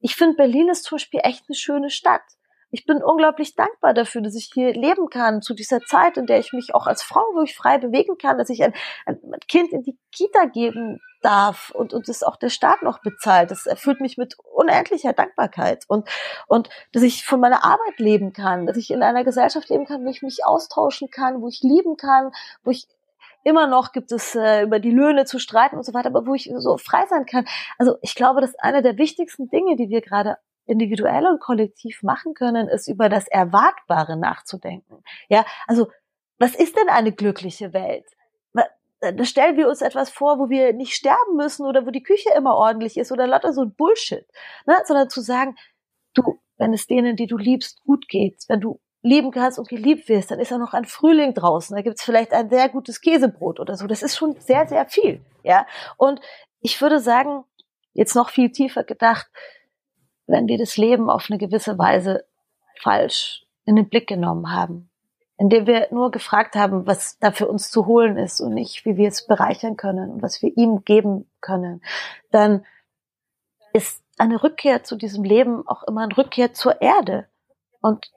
[0.00, 2.22] ich finde, Berlin ist zum Beispiel echt eine schöne Stadt.
[2.70, 6.40] Ich bin unglaublich dankbar dafür, dass ich hier leben kann, zu dieser Zeit, in der
[6.40, 8.74] ich mich auch als Frau wirklich frei bewegen kann, dass ich ein,
[9.06, 13.52] ein Kind in die Kita geben darf und, und das auch der Staat noch bezahlt.
[13.52, 16.08] Das erfüllt mich mit unendlicher Dankbarkeit und,
[16.48, 20.04] und dass ich von meiner Arbeit leben kann, dass ich in einer Gesellschaft leben kann,
[20.04, 22.32] wo ich mich austauschen kann, wo ich lieben kann,
[22.64, 22.88] wo ich
[23.44, 26.34] immer noch gibt es äh, über die Löhne zu streiten und so weiter, aber wo
[26.34, 27.46] ich so frei sein kann.
[27.78, 30.36] Also ich glaube, das ist eine der wichtigsten Dinge, die wir gerade
[30.66, 35.02] individuell und kollektiv machen können, ist über das Erwartbare nachzudenken.
[35.28, 35.88] Ja, also
[36.38, 38.04] was ist denn eine glückliche Welt?
[39.00, 42.30] Da stellen wir uns etwas vor, wo wir nicht sterben müssen oder wo die Küche
[42.36, 44.26] immer ordentlich ist oder lauter so ein Bullshit,
[44.66, 44.74] ne?
[44.84, 45.56] sondern zu sagen,
[46.14, 50.08] du, wenn es denen, die du liebst, gut geht, wenn du lieben kannst und geliebt
[50.08, 53.60] wirst, dann ist ja noch ein Frühling draußen, da gibt's vielleicht ein sehr gutes Käsebrot
[53.60, 53.86] oder so.
[53.86, 55.20] Das ist schon sehr, sehr viel.
[55.44, 55.66] Ja.
[55.96, 56.20] Und
[56.60, 57.44] ich würde sagen,
[57.92, 59.28] jetzt noch viel tiefer gedacht,
[60.26, 62.24] wenn wir das Leben auf eine gewisse Weise
[62.80, 64.90] falsch in den Blick genommen haben,
[65.36, 68.96] indem wir nur gefragt haben, was da für uns zu holen ist und nicht, wie
[68.96, 71.82] wir es bereichern können und was wir ihm geben können,
[72.30, 72.64] dann
[73.72, 77.28] ist eine Rückkehr zu diesem Leben auch immer eine Rückkehr zur Erde.
[77.80, 78.10] Und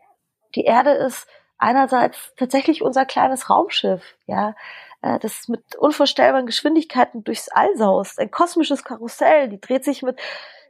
[0.56, 1.28] die Erde ist
[1.58, 4.56] einerseits tatsächlich unser kleines Raumschiff, ja,
[5.02, 10.20] äh, das mit unvorstellbaren Geschwindigkeiten durchs All saust, ein kosmisches Karussell, die dreht sich mit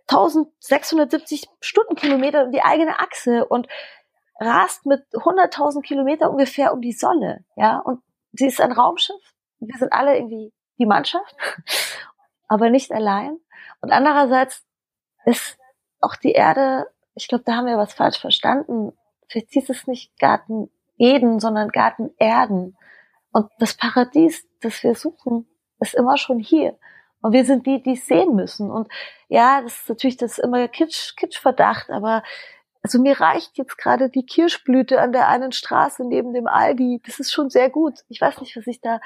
[0.08, 3.68] 1670 Stundenkilometer um die eigene Achse und
[4.40, 8.02] rast mit 100.000 Kilometer ungefähr um die Sonne, ja, und
[8.34, 9.22] sie ist ein Raumschiff.
[9.60, 11.36] Wir sind alle irgendwie die Mannschaft,
[12.48, 13.38] aber nicht allein.
[13.82, 14.66] Und andererseits
[15.26, 15.58] ist
[16.02, 18.94] auch die Erde, ich glaube, da haben wir was falsch verstanden.
[19.32, 22.76] Vielleicht hieß es nicht Garten Eden, sondern Garten Erden.
[23.32, 25.48] Und das Paradies, das wir suchen,
[25.80, 26.78] ist immer schon hier.
[27.22, 28.70] Und wir sind die, die es sehen müssen.
[28.70, 28.92] Und
[29.30, 32.24] ja, das ist natürlich das ist immer Kitsch, Kitschverdacht, aber
[32.84, 37.00] also mir reicht jetzt gerade die Kirschblüte an der einen Straße neben dem Aldi.
[37.06, 38.00] Das ist schon sehr gut.
[38.10, 39.00] Ich weiß nicht, was ich da.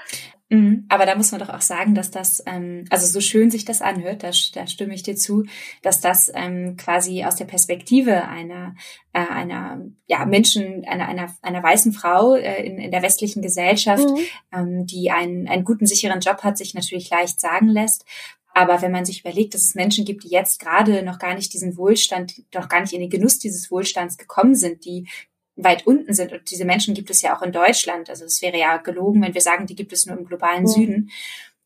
[0.50, 0.86] Mhm.
[0.88, 3.82] Aber da muss man doch auch sagen, dass das, ähm, also so schön sich das
[3.82, 5.44] anhört, da, da stimme ich dir zu,
[5.82, 8.76] dass das ähm, quasi aus der Perspektive einer,
[9.12, 14.08] äh, einer ja, Menschen, einer, einer, einer weißen Frau äh, in, in der westlichen Gesellschaft,
[14.08, 14.20] mhm.
[14.54, 18.06] ähm, die einen, einen guten, sicheren Job hat, sich natürlich leicht sagen lässt.
[18.56, 21.54] Aber wenn man sich überlegt, dass es Menschen gibt, die jetzt gerade noch gar nicht
[21.54, 25.10] diesen Wohlstand, noch gar nicht in den Genuss dieses Wohlstands gekommen sind, die
[25.58, 26.32] weit unten sind.
[26.32, 28.10] Und diese Menschen gibt es ja auch in Deutschland.
[28.10, 30.72] Also es wäre ja gelogen, wenn wir sagen, die gibt es nur im globalen ja.
[30.72, 31.12] Süden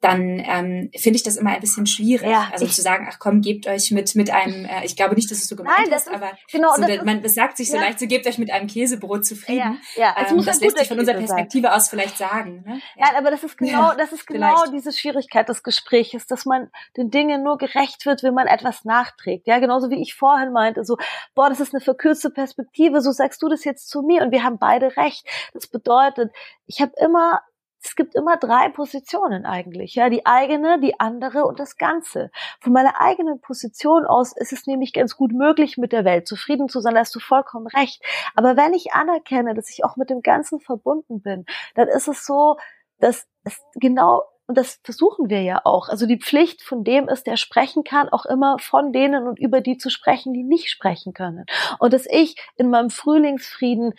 [0.01, 2.29] dann ähm, finde ich das immer ein bisschen schwierig.
[2.29, 5.29] Ja, also zu sagen, ach komm, gebt euch mit mit einem, äh, ich glaube nicht,
[5.29, 7.75] dass es so gemeint Nein, das ist, aber genau, so, das man sagt sich so
[7.75, 7.83] ja.
[7.83, 9.81] leicht, so gebt euch mit einem Käsebrot zufrieden.
[9.95, 10.29] Ja, ja.
[10.29, 11.75] Ähm, das lässt sich von unserer Perspektive sein.
[11.75, 12.63] aus vielleicht sagen.
[12.65, 12.81] Ne?
[12.95, 13.07] Ja.
[13.07, 14.73] Nein, aber das ist genau, das ist genau vielleicht.
[14.73, 19.47] diese Schwierigkeit des Gesprächs, dass man den Dingen nur gerecht wird, wenn man etwas nachträgt.
[19.47, 20.97] Ja, genauso wie ich vorhin meinte, so,
[21.35, 24.43] boah, das ist eine verkürzte Perspektive, so sagst du das jetzt zu mir und wir
[24.43, 25.27] haben beide recht.
[25.53, 26.31] Das bedeutet,
[26.67, 27.41] ich habe immer
[27.81, 32.29] es gibt immer drei Positionen eigentlich, ja, die eigene, die andere und das Ganze.
[32.59, 36.67] Von meiner eigenen Position aus ist es nämlich ganz gut möglich, mit der Welt zufrieden
[36.67, 38.03] zu sein, da hast du vollkommen recht.
[38.35, 42.25] Aber wenn ich anerkenne, dass ich auch mit dem Ganzen verbunden bin, dann ist es
[42.25, 42.57] so,
[42.99, 45.89] dass es genau und das versuchen wir ja auch.
[45.89, 49.61] Also die Pflicht von dem ist, der sprechen kann, auch immer von denen und über
[49.61, 51.45] die zu sprechen, die nicht sprechen können.
[51.77, 53.93] Und dass ich in meinem Frühlingsfrieden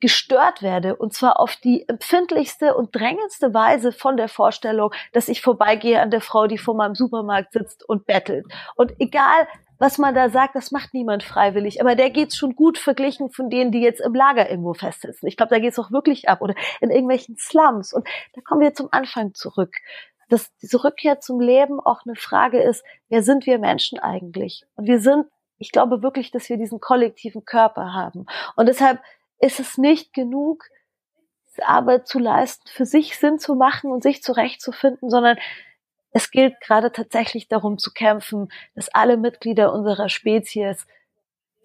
[0.00, 5.42] gestört werde und zwar auf die empfindlichste und drängendste Weise von der Vorstellung, dass ich
[5.42, 8.46] vorbeigehe an der Frau, die vor meinem Supermarkt sitzt und bettelt.
[8.76, 9.46] Und egal,
[9.80, 11.80] was man da sagt, das macht niemand freiwillig.
[11.80, 15.26] Aber der geht's schon gut verglichen von denen, die jetzt im Lager irgendwo festsitzen.
[15.26, 17.94] Ich glaube, da geht's auch wirklich ab oder in irgendwelchen Slums.
[17.94, 19.74] Und da kommen wir zum Anfang zurück.
[20.28, 24.64] Dass diese Rückkehr zum Leben auch eine Frage ist, wer sind wir Menschen eigentlich?
[24.76, 25.26] Und wir sind,
[25.56, 28.26] ich glaube wirklich, dass wir diesen kollektiven Körper haben.
[28.56, 29.00] Und deshalb
[29.40, 30.64] ist es nicht genug,
[31.62, 35.38] Arbeit zu leisten, für sich Sinn zu machen und sich zurechtzufinden, sondern
[36.12, 40.86] es gilt gerade tatsächlich darum zu kämpfen, dass alle Mitglieder unserer Spezies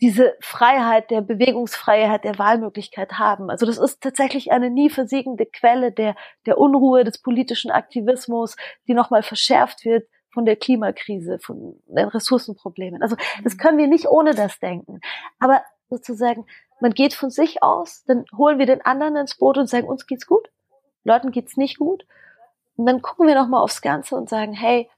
[0.01, 3.49] diese Freiheit der Bewegungsfreiheit, der Wahlmöglichkeit haben.
[3.49, 6.15] Also das ist tatsächlich eine nie versiegende Quelle der,
[6.45, 8.55] der Unruhe, des politischen Aktivismus,
[8.87, 13.01] die nochmal verschärft wird von der Klimakrise, von den Ressourcenproblemen.
[13.01, 13.57] Also das mhm.
[13.57, 14.99] können wir nicht ohne das denken.
[15.39, 16.45] Aber sozusagen,
[16.81, 20.07] man geht von sich aus, dann holen wir den anderen ins Boot und sagen, uns
[20.07, 20.49] geht's gut,
[21.03, 22.05] Leuten geht's nicht gut.
[22.75, 24.89] Und dann gucken wir nochmal aufs Ganze und sagen, hey,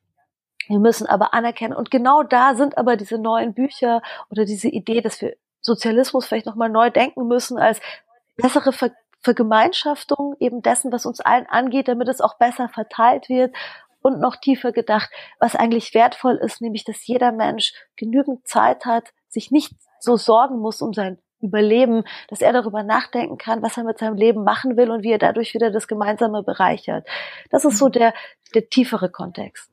[0.67, 1.75] wir müssen aber anerkennen.
[1.75, 6.45] Und genau da sind aber diese neuen Bücher oder diese Idee, dass wir Sozialismus vielleicht
[6.45, 7.79] nochmal neu denken müssen als
[8.35, 13.53] bessere Ver Vergemeinschaftung eben dessen, was uns allen angeht, damit es auch besser verteilt wird
[14.01, 15.09] und noch tiefer gedacht,
[15.39, 20.59] was eigentlich wertvoll ist, nämlich, dass jeder Mensch genügend Zeit hat, sich nicht so sorgen
[20.59, 24.75] muss um sein Überleben, dass er darüber nachdenken kann, was er mit seinem Leben machen
[24.75, 27.07] will und wie er dadurch wieder das Gemeinsame bereichert.
[27.51, 27.91] Das ist so mhm.
[27.91, 28.13] der,
[28.55, 29.69] der tiefere Kontext.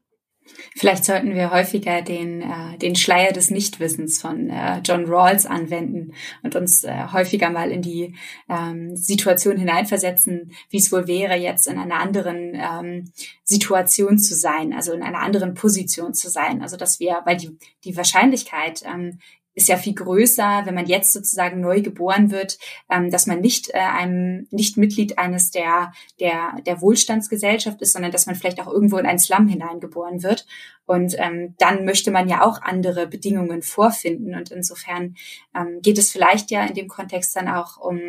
[0.77, 6.13] Vielleicht sollten wir häufiger den, äh, den Schleier des Nichtwissens von äh, John Rawls anwenden
[6.43, 8.15] und uns äh, häufiger mal in die
[8.51, 13.11] ähm, Situation hineinversetzen, wie es wohl wäre, jetzt in einer anderen ähm,
[13.43, 16.61] Situation zu sein, also in einer anderen Position zu sein.
[16.61, 19.21] Also dass wir, weil die, die Wahrscheinlichkeit, ähm,
[19.55, 22.59] ist ja viel größer, wenn man jetzt sozusagen neu geboren wird,
[22.91, 28.13] ähm, dass man nicht äh, einem nicht Mitglied eines der der der Wohlstandsgesellschaft ist, sondern
[28.13, 30.47] dass man vielleicht auch irgendwo in einen Slum hineingeboren wird
[30.87, 34.35] und ähm, dann möchte man ja auch andere Bedingungen vorfinden.
[34.35, 35.17] Und insofern
[35.55, 38.01] ähm, geht es vielleicht ja in dem Kontext dann auch um,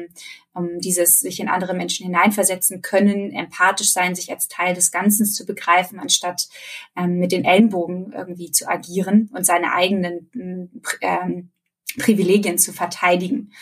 [0.54, 5.26] um dieses sich in andere Menschen hineinversetzen können, empathisch sein, sich als Teil des Ganzen
[5.26, 6.50] zu begreifen, anstatt
[6.98, 10.30] ähm, mit den Ellenbogen irgendwie zu agieren und seine eigenen
[11.02, 11.52] ähm,
[11.98, 13.54] Privilegien zu verteidigen.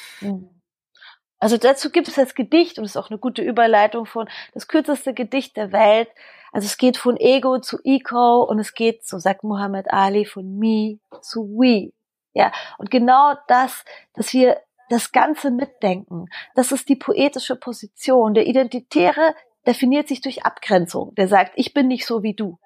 [1.40, 4.68] Also dazu gibt es das Gedicht und es ist auch eine gute Überleitung von das
[4.68, 6.08] kürzeste Gedicht der Welt.
[6.54, 10.58] Also es geht von Ego zu Eco und es geht, so sagt Muhammad Ali, von
[10.58, 11.92] Me zu We.
[12.34, 13.84] Ja, und genau das,
[14.14, 18.36] dass wir das Ganze mitdenken, das ist die poetische Position.
[18.36, 19.36] Der Identitäre
[19.66, 21.16] definiert sich durch Abgrenzung.
[21.16, 22.60] Der sagt, ich bin nicht so wie du.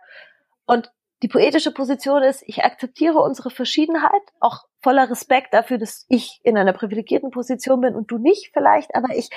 [0.65, 0.91] Und
[1.23, 6.57] die poetische Position ist, ich akzeptiere unsere Verschiedenheit, auch voller Respekt dafür, dass ich in
[6.57, 9.29] einer privilegierten Position bin und du nicht vielleicht, aber ich,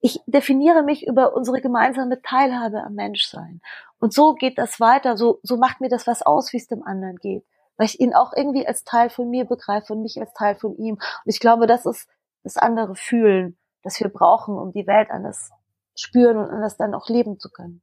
[0.00, 3.60] ich definiere mich über unsere gemeinsame Teilhabe am Menschsein.
[3.98, 6.84] Und so geht das weiter, so, so macht mir das was aus, wie es dem
[6.84, 7.44] anderen geht.
[7.76, 10.76] Weil ich ihn auch irgendwie als Teil von mir begreife und mich als Teil von
[10.76, 10.94] ihm.
[10.94, 12.08] Und ich glaube, das ist
[12.44, 15.50] das andere Fühlen, das wir brauchen, um die Welt anders
[15.96, 17.82] spüren und anders dann auch leben zu können.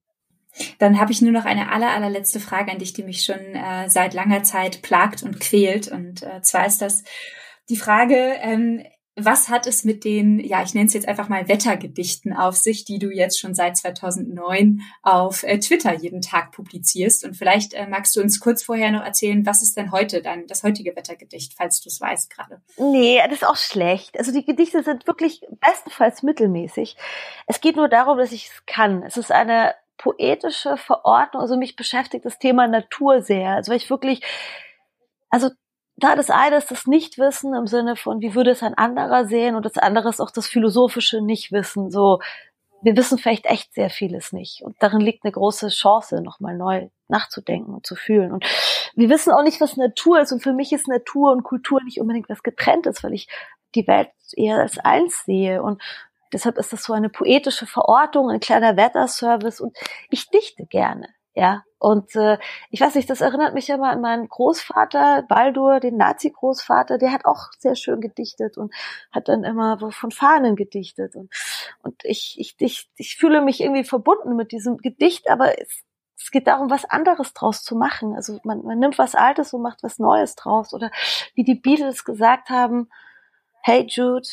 [0.79, 3.89] Dann habe ich nur noch eine aller, allerletzte Frage an dich, die mich schon äh,
[3.89, 5.87] seit langer Zeit plagt und quält.
[5.87, 7.03] Und äh, zwar ist das
[7.69, 8.83] die Frage, ähm,
[9.15, 12.85] was hat es mit den, ja, ich nenne es jetzt einfach mal Wettergedichten auf sich,
[12.85, 17.25] die du jetzt schon seit 2009 auf äh, Twitter jeden Tag publizierst?
[17.25, 20.47] Und vielleicht äh, magst du uns kurz vorher noch erzählen, was ist denn heute dann
[20.47, 22.61] das heutige Wettergedicht, falls du es weißt gerade?
[22.77, 24.17] Nee, das ist auch schlecht.
[24.17, 26.95] Also die Gedichte sind wirklich bestenfalls mittelmäßig.
[27.47, 29.03] Es geht nur darum, dass ich es kann.
[29.03, 31.41] Es ist eine poetische Verordnung.
[31.41, 33.51] Also mich beschäftigt das Thema Natur sehr.
[33.51, 34.21] Also weil ich wirklich,
[35.29, 35.49] also
[35.95, 39.55] da das eine ist das Nichtwissen im Sinne von, wie würde es ein anderer sehen
[39.55, 41.91] und das andere ist auch das philosophische Nichtwissen.
[41.91, 42.19] So,
[42.81, 46.89] wir wissen vielleicht echt sehr vieles nicht und darin liegt eine große Chance, nochmal neu
[47.07, 48.31] nachzudenken und zu fühlen.
[48.31, 48.45] Und
[48.95, 52.01] wir wissen auch nicht, was Natur ist und für mich ist Natur und Kultur nicht
[52.01, 53.27] unbedingt was getrenntes, weil ich
[53.75, 55.79] die Welt eher als eins sehe und
[56.33, 59.77] Deshalb ist das so eine poetische Verortung, ein kleiner Wetterservice und
[60.09, 61.07] ich dichte gerne.
[61.33, 62.37] Ja, und äh,
[62.71, 67.23] ich weiß nicht, das erinnert mich immer an meinen Großvater, Baldur, den Nazi-Großvater, der hat
[67.25, 68.73] auch sehr schön gedichtet und
[69.13, 71.15] hat dann immer von Fahnen gedichtet.
[71.15, 71.31] Und,
[71.83, 75.83] und ich, ich, ich, ich fühle mich irgendwie verbunden mit diesem Gedicht, aber es,
[76.17, 78.13] es geht darum, was anderes draus zu machen.
[78.13, 80.73] Also man, man nimmt was Altes und macht was Neues draus.
[80.73, 80.91] Oder
[81.33, 82.89] wie die Beatles gesagt haben,
[83.63, 84.27] Hey Jude,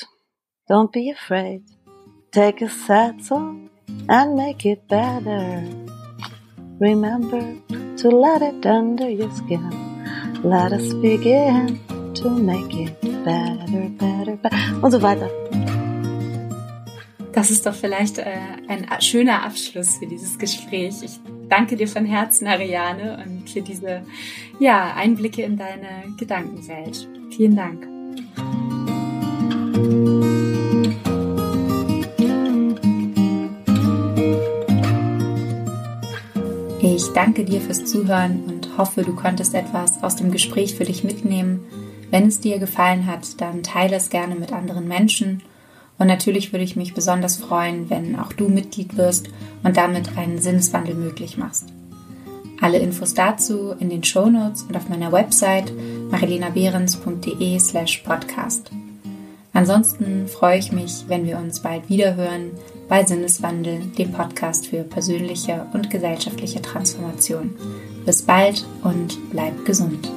[0.69, 1.63] don't be afraid.
[2.31, 3.71] Take a sad song
[4.07, 5.65] and make it better.
[6.79, 7.57] Remember
[7.97, 9.71] to let it under your skin.
[10.45, 11.81] Let us begin
[12.17, 14.57] to make it better, better, better.
[14.83, 15.31] Und so weiter.
[17.33, 18.37] Das ist doch vielleicht äh,
[18.69, 20.97] ein schöner Abschluss für dieses Gespräch.
[21.03, 21.19] Ich
[21.49, 24.03] danke dir von Herzen, Ariane, und für diese
[24.61, 27.09] ja, Einblicke in deine Gedankenwelt.
[27.31, 27.98] Vielen Dank.
[36.99, 41.05] Ich danke dir fürs Zuhören und hoffe, du konntest etwas aus dem Gespräch für dich
[41.05, 41.65] mitnehmen.
[42.11, 45.45] Wenn es dir gefallen hat, dann teile es gerne mit anderen Menschen.
[45.97, 49.29] Und natürlich würde ich mich besonders freuen, wenn auch du Mitglied wirst
[49.63, 51.73] und damit einen Sinneswandel möglich machst.
[52.61, 55.73] Alle Infos dazu in den Show Notes und auf meiner Website
[56.11, 58.73] marilenabehrens.de slash podcast.
[59.53, 62.51] Ansonsten freue ich mich, wenn wir uns bald wieder hören
[62.89, 67.55] bei Sinneswandel, dem Podcast für persönliche und gesellschaftliche Transformation.
[68.05, 70.11] Bis bald und bleib gesund.